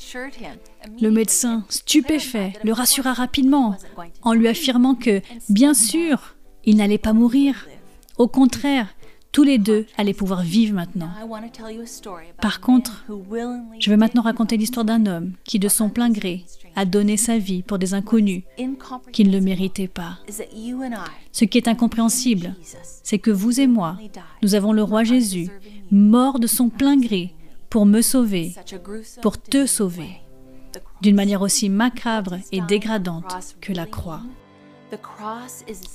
Le 1.02 1.12
médecin, 1.12 1.66
stupéfait, 1.70 2.54
le 2.64 2.74
rassura 2.74 3.14
rapidement 3.14 3.76
en 4.22 4.34
lui 4.34 4.48
affirmant 4.48 4.96
que, 4.96 5.22
bien 5.50 5.74
sûr, 5.74 6.36
il 6.66 6.78
n'allait 6.78 6.98
pas 6.98 7.14
mourir. 7.14 7.68
Au 8.18 8.28
contraire, 8.28 8.88
tous 9.32 9.44
les 9.44 9.58
deux 9.58 9.86
allaient 9.98 10.14
pouvoir 10.14 10.42
vivre 10.42 10.76
maintenant. 10.76 11.10
Par 12.42 12.60
contre, 12.60 13.06
je 13.80 13.90
vais 13.90 13.98
maintenant 13.98 14.22
raconter 14.22 14.58
l'histoire 14.58 14.86
d'un 14.86 15.06
homme 15.06 15.34
qui, 15.44 15.60
de 15.60 15.70
son 15.70 15.90
plein 15.90 16.10
gré, 16.10 16.46
a 16.76 16.86
donné 16.86 17.18
sa 17.18 17.38
vie 17.38 17.64
pour 17.64 17.80
des 17.80 17.94
inconnus 17.94 18.44
qui 19.12 19.24
ne 19.24 19.32
le 19.32 19.42
méritaient 19.42 19.88
pas. 19.88 20.20
Ce 21.32 21.46
qui 21.46 21.58
est 21.58 21.68
incompréhensible, 21.68 22.56
c'est 23.04 23.20
que 23.20 23.32
vous 23.32 23.60
et 23.60 23.68
moi, 23.68 23.98
nous 24.44 24.56
avons 24.56 24.74
le 24.74 24.84
roi 24.84 25.04
Jésus, 25.04 25.50
mort 25.92 26.40
de 26.40 26.48
son 26.48 26.70
plein 26.70 26.98
gré, 26.98 27.34
pour 27.70 27.86
me 27.86 28.02
sauver, 28.02 28.54
pour 29.22 29.42
te 29.42 29.66
sauver, 29.66 30.10
d'une 31.02 31.16
manière 31.16 31.42
aussi 31.42 31.70
macabre 31.70 32.38
et 32.52 32.60
dégradante 32.62 33.56
que 33.62 33.72
la 33.72 33.86
croix. 33.86 34.22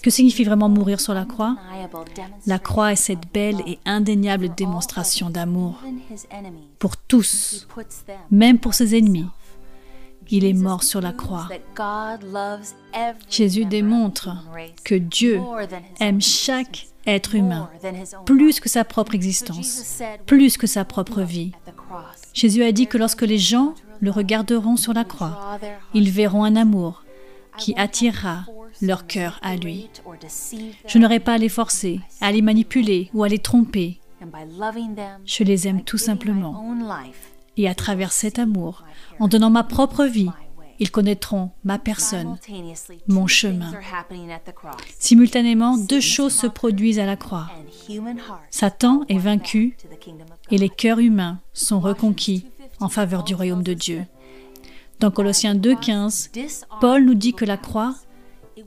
Que 0.02 0.10
signifie 0.10 0.44
vraiment 0.44 0.68
mourir 0.68 1.00
sur 1.00 1.14
la 1.14 1.24
croix? 1.24 1.56
La 2.46 2.58
croix 2.58 2.92
est 2.92 2.96
cette 2.96 3.32
belle 3.32 3.60
et 3.66 3.78
indéniable 3.84 4.54
démonstration 4.54 5.30
d'amour 5.30 5.82
pour 6.78 6.96
tous, 6.96 7.66
même 8.30 8.58
pour 8.58 8.74
ses 8.74 8.96
ennemis. 8.96 9.26
Il 10.28 10.44
est 10.44 10.54
mort 10.54 10.82
sur 10.82 11.00
la 11.00 11.12
croix. 11.12 11.48
Jésus 13.28 13.64
démontre 13.64 14.30
que 14.84 14.94
Dieu 14.94 15.40
aime 16.00 16.20
chaque 16.20 16.88
être 17.06 17.36
humain 17.36 17.70
plus 18.24 18.58
que 18.58 18.68
sa 18.68 18.84
propre 18.84 19.14
existence, 19.14 20.02
plus 20.26 20.56
que 20.56 20.66
sa 20.66 20.84
propre 20.84 21.22
vie. 21.22 21.52
Jésus 22.34 22.64
a 22.64 22.72
dit 22.72 22.86
que 22.86 22.98
lorsque 22.98 23.22
les 23.22 23.38
gens 23.38 23.74
le 24.00 24.10
regarderont 24.10 24.76
sur 24.76 24.92
la 24.92 25.04
croix, 25.04 25.58
ils 25.94 26.10
verront 26.10 26.44
un 26.44 26.56
amour 26.56 27.04
qui 27.56 27.74
attirera 27.76 28.44
leur 28.82 29.06
cœur 29.06 29.38
à 29.42 29.56
lui. 29.56 29.88
Je 30.86 30.98
n'aurai 30.98 31.20
pas 31.20 31.34
à 31.34 31.38
les 31.38 31.48
forcer, 31.48 32.00
à 32.20 32.32
les 32.32 32.42
manipuler 32.42 33.10
ou 33.14 33.22
à 33.24 33.28
les 33.28 33.38
tromper. 33.38 34.00
Je 35.24 35.44
les 35.44 35.68
aime 35.68 35.82
tout 35.82 35.98
simplement. 35.98 36.74
Et 37.56 37.68
à 37.68 37.74
travers 37.74 38.12
cet 38.12 38.38
amour, 38.38 38.84
en 39.18 39.28
donnant 39.28 39.50
ma 39.50 39.64
propre 39.64 40.04
vie, 40.04 40.30
ils 40.78 40.90
connaîtront 40.90 41.50
ma 41.64 41.78
personne, 41.78 42.36
mon 43.08 43.26
chemin. 43.26 43.72
Simultanément, 44.98 45.78
deux 45.78 46.00
choses 46.00 46.34
se 46.34 46.46
produisent 46.46 46.98
à 46.98 47.06
la 47.06 47.16
croix. 47.16 47.50
Satan 48.50 49.02
est 49.08 49.18
vaincu 49.18 49.76
et 50.50 50.58
les 50.58 50.68
cœurs 50.68 50.98
humains 50.98 51.40
sont 51.54 51.80
reconquis 51.80 52.46
en 52.80 52.88
faveur 52.88 53.24
du 53.24 53.34
royaume 53.34 53.62
de 53.62 53.72
Dieu. 53.72 54.04
Dans 55.00 55.10
Colossiens 55.10 55.54
2.15, 55.54 56.64
Paul 56.80 57.04
nous 57.04 57.14
dit 57.14 57.34
que 57.34 57.44
la 57.44 57.56
croix 57.56 57.94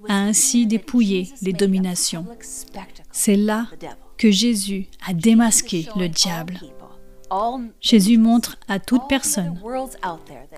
a 0.08 0.16
ainsi 0.16 0.66
dépouillé 0.66 1.30
les 1.42 1.54
dominations. 1.54 2.26
C'est 3.12 3.36
là 3.36 3.68
que 4.18 4.32
Jésus 4.32 4.88
a 5.08 5.14
démasqué 5.14 5.88
le 5.96 6.08
diable. 6.08 6.60
Jésus 7.80 8.18
montre 8.18 8.58
à 8.68 8.80
toute 8.80 9.08
personne, 9.08 9.60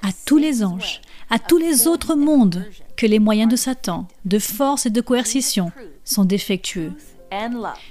à 0.01 0.09
tous 0.25 0.37
les 0.37 0.63
anges, 0.63 1.01
à 1.29 1.37
tous 1.37 1.57
les 1.57 1.87
autres 1.87 2.15
mondes, 2.15 2.65
que 2.95 3.05
les 3.05 3.19
moyens 3.19 3.51
de 3.51 3.57
Satan, 3.57 4.07
de 4.25 4.39
force 4.39 4.85
et 4.85 4.89
de 4.89 5.01
coercition 5.01 5.71
sont 6.05 6.25
défectueux. 6.25 6.93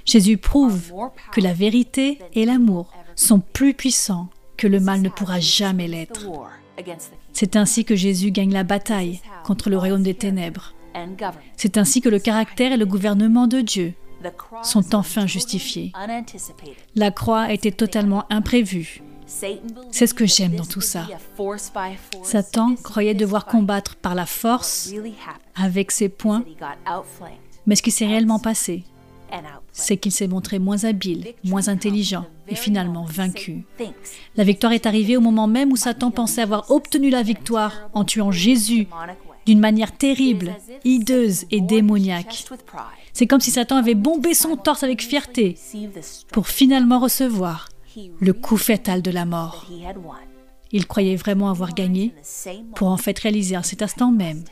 Jésus 0.05 0.37
prouve 0.37 0.91
que 1.31 1.41
la 1.41 1.53
vérité 1.53 2.19
et 2.33 2.45
l'amour 2.45 2.91
sont 3.15 3.39
plus 3.39 3.73
puissants 3.73 4.29
que 4.57 4.67
le 4.67 4.79
mal 4.79 5.01
ne 5.01 5.09
pourra 5.09 5.39
jamais 5.39 5.87
l'être. 5.87 6.27
C'est 7.33 7.55
ainsi 7.55 7.85
que 7.85 7.95
Jésus 7.95 8.31
gagne 8.31 8.53
la 8.53 8.63
bataille 8.63 9.19
contre 9.43 9.69
le 9.69 9.77
royaume 9.77 10.03
des 10.03 10.13
ténèbres. 10.13 10.73
C'est 11.57 11.77
ainsi 11.77 12.01
que 12.01 12.09
le 12.09 12.19
caractère 12.19 12.71
et 12.71 12.77
le 12.77 12.85
gouvernement 12.85 13.47
de 13.47 13.61
Dieu 13.61 13.93
sont 14.63 14.95
enfin 14.95 15.25
justifiés. 15.25 15.91
La 16.95 17.11
croix 17.11 17.51
était 17.51 17.71
totalement 17.71 18.25
imprévue. 18.29 19.01
C'est 19.25 20.07
ce 20.07 20.13
que 20.13 20.25
j'aime 20.25 20.55
dans 20.55 20.65
tout 20.65 20.81
ça. 20.81 21.07
Satan 22.23 22.75
croyait 22.75 23.13
devoir 23.13 23.45
combattre 23.45 23.95
par 23.95 24.13
la 24.13 24.25
force 24.25 24.91
avec 25.55 25.91
ses 25.91 26.09
poings, 26.09 26.43
mais 27.65 27.75
ce 27.75 27.81
qui 27.81 27.91
s'est 27.91 28.05
réellement 28.05 28.39
passé, 28.39 28.83
c'est 29.71 29.97
qu'il 29.97 30.11
s'est 30.11 30.27
montré 30.27 30.59
moins 30.59 30.83
habile, 30.83 31.33
moins 31.43 31.67
intelligent 31.67 32.25
et 32.47 32.55
finalement 32.55 33.05
vaincu. 33.05 33.65
La 34.35 34.43
victoire 34.43 34.73
est 34.73 34.85
arrivée 34.85 35.17
au 35.17 35.21
moment 35.21 35.47
même 35.47 35.71
où 35.71 35.75
Satan 35.75 36.11
pensait 36.11 36.41
avoir 36.41 36.69
obtenu 36.71 37.09
la 37.09 37.23
victoire 37.23 37.89
en 37.93 38.03
tuant 38.03 38.31
Jésus 38.31 38.87
d'une 39.45 39.59
manière 39.59 39.95
terrible, 39.97 40.55
hideuse 40.83 41.45
et 41.51 41.61
démoniaque. 41.61 42.45
C'est 43.13 43.27
comme 43.27 43.41
si 43.41 43.51
Satan 43.51 43.77
avait 43.77 43.95
bombé 43.95 44.33
son 44.33 44.55
torse 44.55 44.83
avec 44.83 45.01
fierté 45.01 45.57
pour 46.31 46.47
finalement 46.47 46.99
recevoir 46.99 47.69
le 48.19 48.33
coup 48.33 48.57
fatal 48.57 49.01
de 49.01 49.11
la 49.11 49.25
mort. 49.25 49.67
Il 50.71 50.87
croyait 50.87 51.17
vraiment 51.17 51.49
avoir 51.49 51.73
gagné 51.73 52.13
pour 52.75 52.87
en 52.87 52.97
fait 52.97 53.17
réaliser 53.19 53.55
à 53.55 53.63
cet 53.63 53.81
instant 53.81 54.11
même 54.11 54.43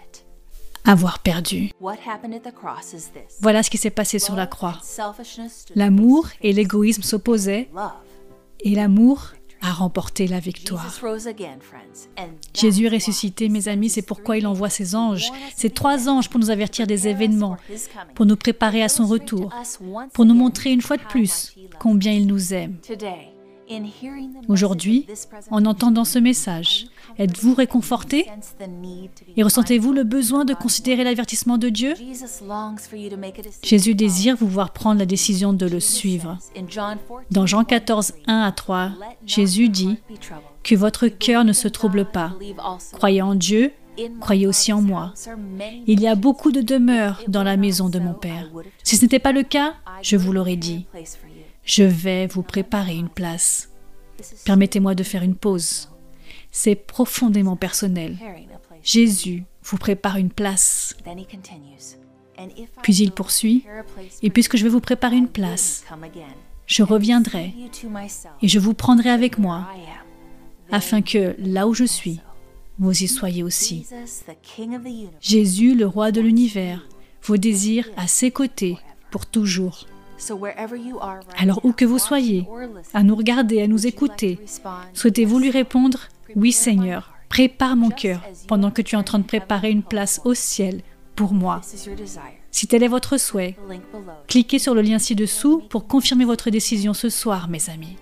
avoir 0.86 1.19
perdu. 1.19 1.71
Voilà 3.41 3.63
ce 3.63 3.69
qui 3.69 3.77
s'est 3.77 3.89
passé 3.89 4.19
sur 4.19 4.36
la 4.36 4.47
croix. 4.47 4.77
L'amour 5.75 6.27
et 6.41 6.53
l'égoïsme 6.53 7.03
s'opposaient. 7.03 7.69
Et 8.61 8.75
l'amour 8.75 9.32
a 9.61 9.71
remporté 9.71 10.27
la 10.27 10.39
victoire. 10.39 10.86
Jésus 12.53 12.86
est 12.86 12.89
ressuscité, 12.89 13.49
mes 13.49 13.67
amis, 13.67 13.89
c'est 13.89 14.01
pourquoi 14.01 14.38
il 14.38 14.47
envoie 14.47 14.69
ses 14.69 14.95
anges, 14.95 15.32
ses 15.55 15.69
trois 15.69 16.07
anges 16.07 16.30
pour 16.30 16.39
nous 16.39 16.49
avertir 16.49 16.88
des 16.88 17.07
événements, 17.07 17.57
pour 18.15 18.25
nous 18.25 18.38
préparer 18.38 18.84
à 18.84 18.89
son 18.89 19.05
retour, 19.05 19.53
pour 20.13 20.25
nous 20.25 20.34
montrer 20.34 20.71
une 20.71 20.82
fois 20.82 20.97
de 20.97 21.03
plus 21.03 21.55
combien 21.80 22.13
il 22.13 22.27
nous 22.27 22.53
aime. 22.53 22.77
Aujourd'hui, 24.47 25.05
en 25.51 25.65
entendant 25.65 26.05
ce 26.05 26.20
message, 26.20 26.88
êtes-vous 27.17 27.53
réconforté? 27.53 28.26
Et 29.38 29.43
ressentez-vous 29.43 29.93
le 29.93 30.03
besoin 30.03 30.45
de 30.45 30.53
considérer 30.53 31.03
l'avertissement 31.03 31.57
de 31.57 31.70
Dieu? 31.70 31.93
Jésus 33.63 33.95
désire 33.95 34.36
vous 34.36 34.47
voir 34.47 34.72
prendre 34.72 34.99
la 34.99 35.05
décision 35.05 35.53
de 35.53 35.67
le 35.67 35.80
suivre. 35.80 36.38
Dans 37.32 37.45
Jean 37.45 37.63
14, 37.63 38.13
1 38.26 38.41
à 38.41 38.51
3, 38.51 38.91
Jésus 39.26 39.70
dit 39.70 39.97
Que 40.63 40.76
votre 40.76 41.07
cœur 41.07 41.43
ne 41.43 41.53
se 41.53 41.67
trouble 41.67 42.05
pas. 42.05 42.34
Croyez 42.93 43.22
en 43.22 43.36
Dieu, 43.36 43.72
croyez 44.20 44.47
aussi 44.47 44.74
en 44.74 44.82
moi. 44.82 45.13
Il 45.86 45.99
y 45.99 46.07
a 46.07 46.15
beaucoup 46.15 46.51
de 46.51 46.61
demeures 46.61 47.22
dans 47.28 47.43
la 47.43 47.57
maison 47.57 47.89
de 47.89 47.99
mon 47.99 48.13
Père. 48.13 48.49
Si 48.84 48.97
ce 48.97 49.03
n'était 49.03 49.20
pas 49.20 49.32
le 49.32 49.43
cas, 49.43 49.76
je 50.01 50.17
vous 50.17 50.32
l'aurais 50.32 50.55
dit. 50.55 50.86
Je 51.64 51.84
vais 51.84 52.28
vous 52.28 52.43
préparer 52.43 52.95
une 52.95 53.10
place. 53.10 53.70
Permettez-moi 54.45 54.95
de 54.95 55.03
faire 55.03 55.24
une 55.24 55.36
pause. 55.36 55.89
C'est 56.51 56.76
profondément 56.76 57.55
personnel. 57.55 58.18
Jésus 58.84 59.43
vous 59.64 59.78
prépare 59.78 60.18
une 60.18 60.32
place. 60.32 60.95
Puis 62.82 62.95
il 62.95 63.12
poursuit, 63.12 63.66
et 64.22 64.30
puisque 64.30 64.57
je 64.57 64.64
vais 64.64 64.70
vous 64.70 64.80
préparer 64.80 65.18
une 65.18 65.28
place, 65.28 65.84
je 66.66 66.84
reviendrai 66.84 67.53
et 68.41 68.47
je 68.47 68.60
vous 68.60 68.74
prendrai 68.74 69.10
avec 69.10 69.38
moi, 69.38 69.68
afin 70.72 71.01
que 71.01 71.36
là 71.39 71.68
où 71.68 71.74
je 71.74 71.84
suis, 71.84 72.22
vous 72.78 73.03
y 73.03 73.07
soyez 73.07 73.43
aussi. 73.43 73.86
Jésus, 75.20 75.76
le 75.76 75.86
roi 75.86 76.12
de 76.12 76.22
l'univers, 76.22 76.88
vous 77.24 77.38
désire 77.38 77.89
à 77.97 78.07
ses 78.07 78.32
côtés 78.32 78.78
pour 79.12 79.26
toujours. 79.26 79.86
Alors 81.38 81.63
où 81.63 81.72
que 81.74 81.86
vous 81.86 81.99
soyez, 81.99 82.47
à 82.93 83.03
nous 83.03 83.15
regarder, 83.15 83.61
à 83.61 83.67
nous 83.67 83.88
écouter, 83.88 84.39
souhaitez-vous 84.93 85.39
lui 85.39 85.51
répondre? 85.51 85.99
Oui 86.36 86.51
Seigneur, 86.51 87.13
prépare 87.30 87.76
mon 87.76 87.89
cœur 87.89 88.22
pendant 88.47 88.72
que 88.72 88.82
tu 88.82 88.95
es 88.95 88.97
en 88.97 89.03
train 89.03 89.20
de 89.20 89.24
préparer 89.24 89.72
une 89.72 89.84
place 89.84 90.22
au 90.26 90.34
ciel 90.34 90.82
pour 91.15 91.34
moi. 91.34 91.61
Si 92.51 92.67
tel 92.67 92.84
est 92.84 92.88
votre 92.88 93.17
souhait, 93.17 93.57
cliquez 94.28 94.59
sur 94.59 94.74
le 94.74 94.82
lien 94.82 94.99
ci-dessous 94.99 95.61
pour 95.70 95.88
confirmer 95.88 96.26
votre 96.26 96.49
décision 96.49 96.93
ce 96.93 97.09
soir, 97.09 97.47
mes 97.47 97.70
amis. 97.70 97.97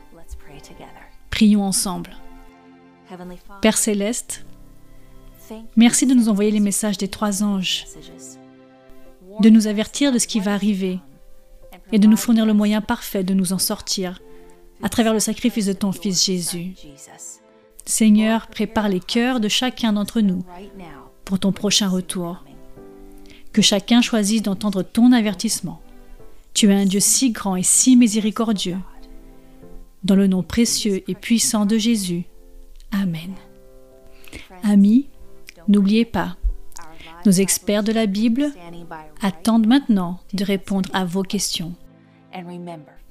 Prions 1.30 1.64
ensemble. 1.64 2.12
Père 3.62 3.78
céleste, 3.78 4.46
merci 5.76 6.06
de 6.06 6.14
nous 6.14 6.30
envoyer 6.30 6.52
les 6.52 6.60
messages 6.60 6.98
des 6.98 7.08
trois 7.08 7.44
anges, 7.44 7.86
de 9.40 9.50
nous 9.50 9.68
avertir 9.68 10.12
de 10.12 10.20
ce 10.20 10.28
qui 10.28 10.40
va 10.40 10.54
arriver 10.54 11.00
et 11.92 12.00
de 12.00 12.08
nous 12.08 12.18
fournir 12.18 12.46
le 12.46 12.54
moyen 12.54 12.82
parfait 12.82 13.24
de 13.24 13.34
nous 13.34 13.54
en 13.54 13.60
sortir 13.60 14.20
à 14.84 14.90
travers 14.90 15.14
le 15.14 15.20
sacrifice 15.20 15.66
de 15.66 15.74
ton 15.74 15.92
Fils 15.92 16.24
Jésus. 16.26 16.74
Seigneur, 17.86 18.48
prépare 18.48 18.90
les 18.90 19.00
cœurs 19.00 19.40
de 19.40 19.48
chacun 19.48 19.94
d'entre 19.94 20.22
nous 20.22 20.44
pour 21.26 21.40
ton 21.40 21.52
prochain 21.52 21.88
retour. 21.88 22.44
Que 23.54 23.62
chacun 23.62 24.02
choisisse 24.02 24.44
d'entendre 24.44 24.84
ton 24.84 25.12
avertissement. 25.12 25.82
Tu 26.54 26.70
es 26.70 26.76
un 26.76 26.86
Dieu 26.86 27.00
si 27.00 27.32
grand 27.32 27.56
et 27.56 27.64
si 27.64 27.96
miséricordieux. 27.96 28.78
Dans 30.04 30.16
le 30.16 30.28
nom 30.28 30.44
précieux 30.44 31.04
et 31.10 31.16
puissant 31.16 31.66
de 31.66 31.78
Jésus. 31.78 32.26
Amen. 32.92 33.34
Amis, 34.64 35.08
n'oubliez 35.68 36.06
pas, 36.06 36.38
nos 37.26 37.32
experts 37.32 37.84
de 37.84 37.92
la 37.92 38.06
Bible 38.06 38.52
attendent 39.22 39.68
maintenant 39.68 40.20
de 40.34 40.44
répondre 40.44 40.90
à 40.94 41.06
vos 41.06 41.24
questions. 41.24 41.74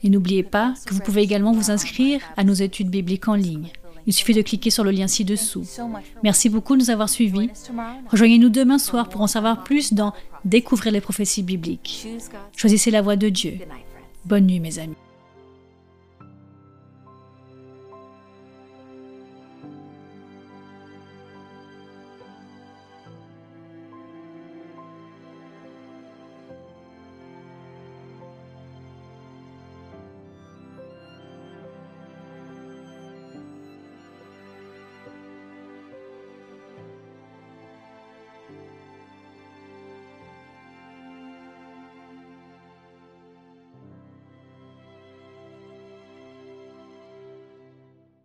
Et 0.03 0.11
n'oubliez 0.11 0.43
pas 0.43 0.75
que 0.87 0.95
vous 0.95 1.01
pouvez 1.01 1.23
également 1.23 1.53
vous 1.53 1.71
inscrire 1.71 2.21
à 2.37 2.45
nos 2.45 2.55
études 2.55 2.91
bibliques 2.91 3.29
en 3.29 3.35
ligne. 3.35 3.71
Il 4.07 4.13
suffit 4.13 4.35
de 4.35 4.43
cliquer 4.43 4.71
sur 4.71 4.85
le 4.85 4.93
lien 4.93 5.09
ci-dessous. 5.09 5.65
Merci 6.23 6.49
beaucoup 6.49 6.77
de 6.77 6.83
nous 6.83 6.91
avoir 6.91 7.09
suivis. 7.09 7.51
Rejoignez-nous 8.11 8.51
demain 8.51 8.79
soir 8.79 9.09
pour 9.09 9.21
en 9.21 9.27
savoir 9.27 9.65
plus 9.65 9.93
dans 9.93 10.13
Découvrir 10.45 10.93
les 10.93 11.01
prophéties 11.01 11.43
bibliques. 11.43 12.07
Choisissez 12.57 12.93
la 12.93 13.03
voie 13.03 13.17
de 13.17 13.29
Dieu. 13.29 13.59
Bonne 14.25 14.47
nuit 14.47 14.61
mes 14.61 14.79
amis. 14.79 14.95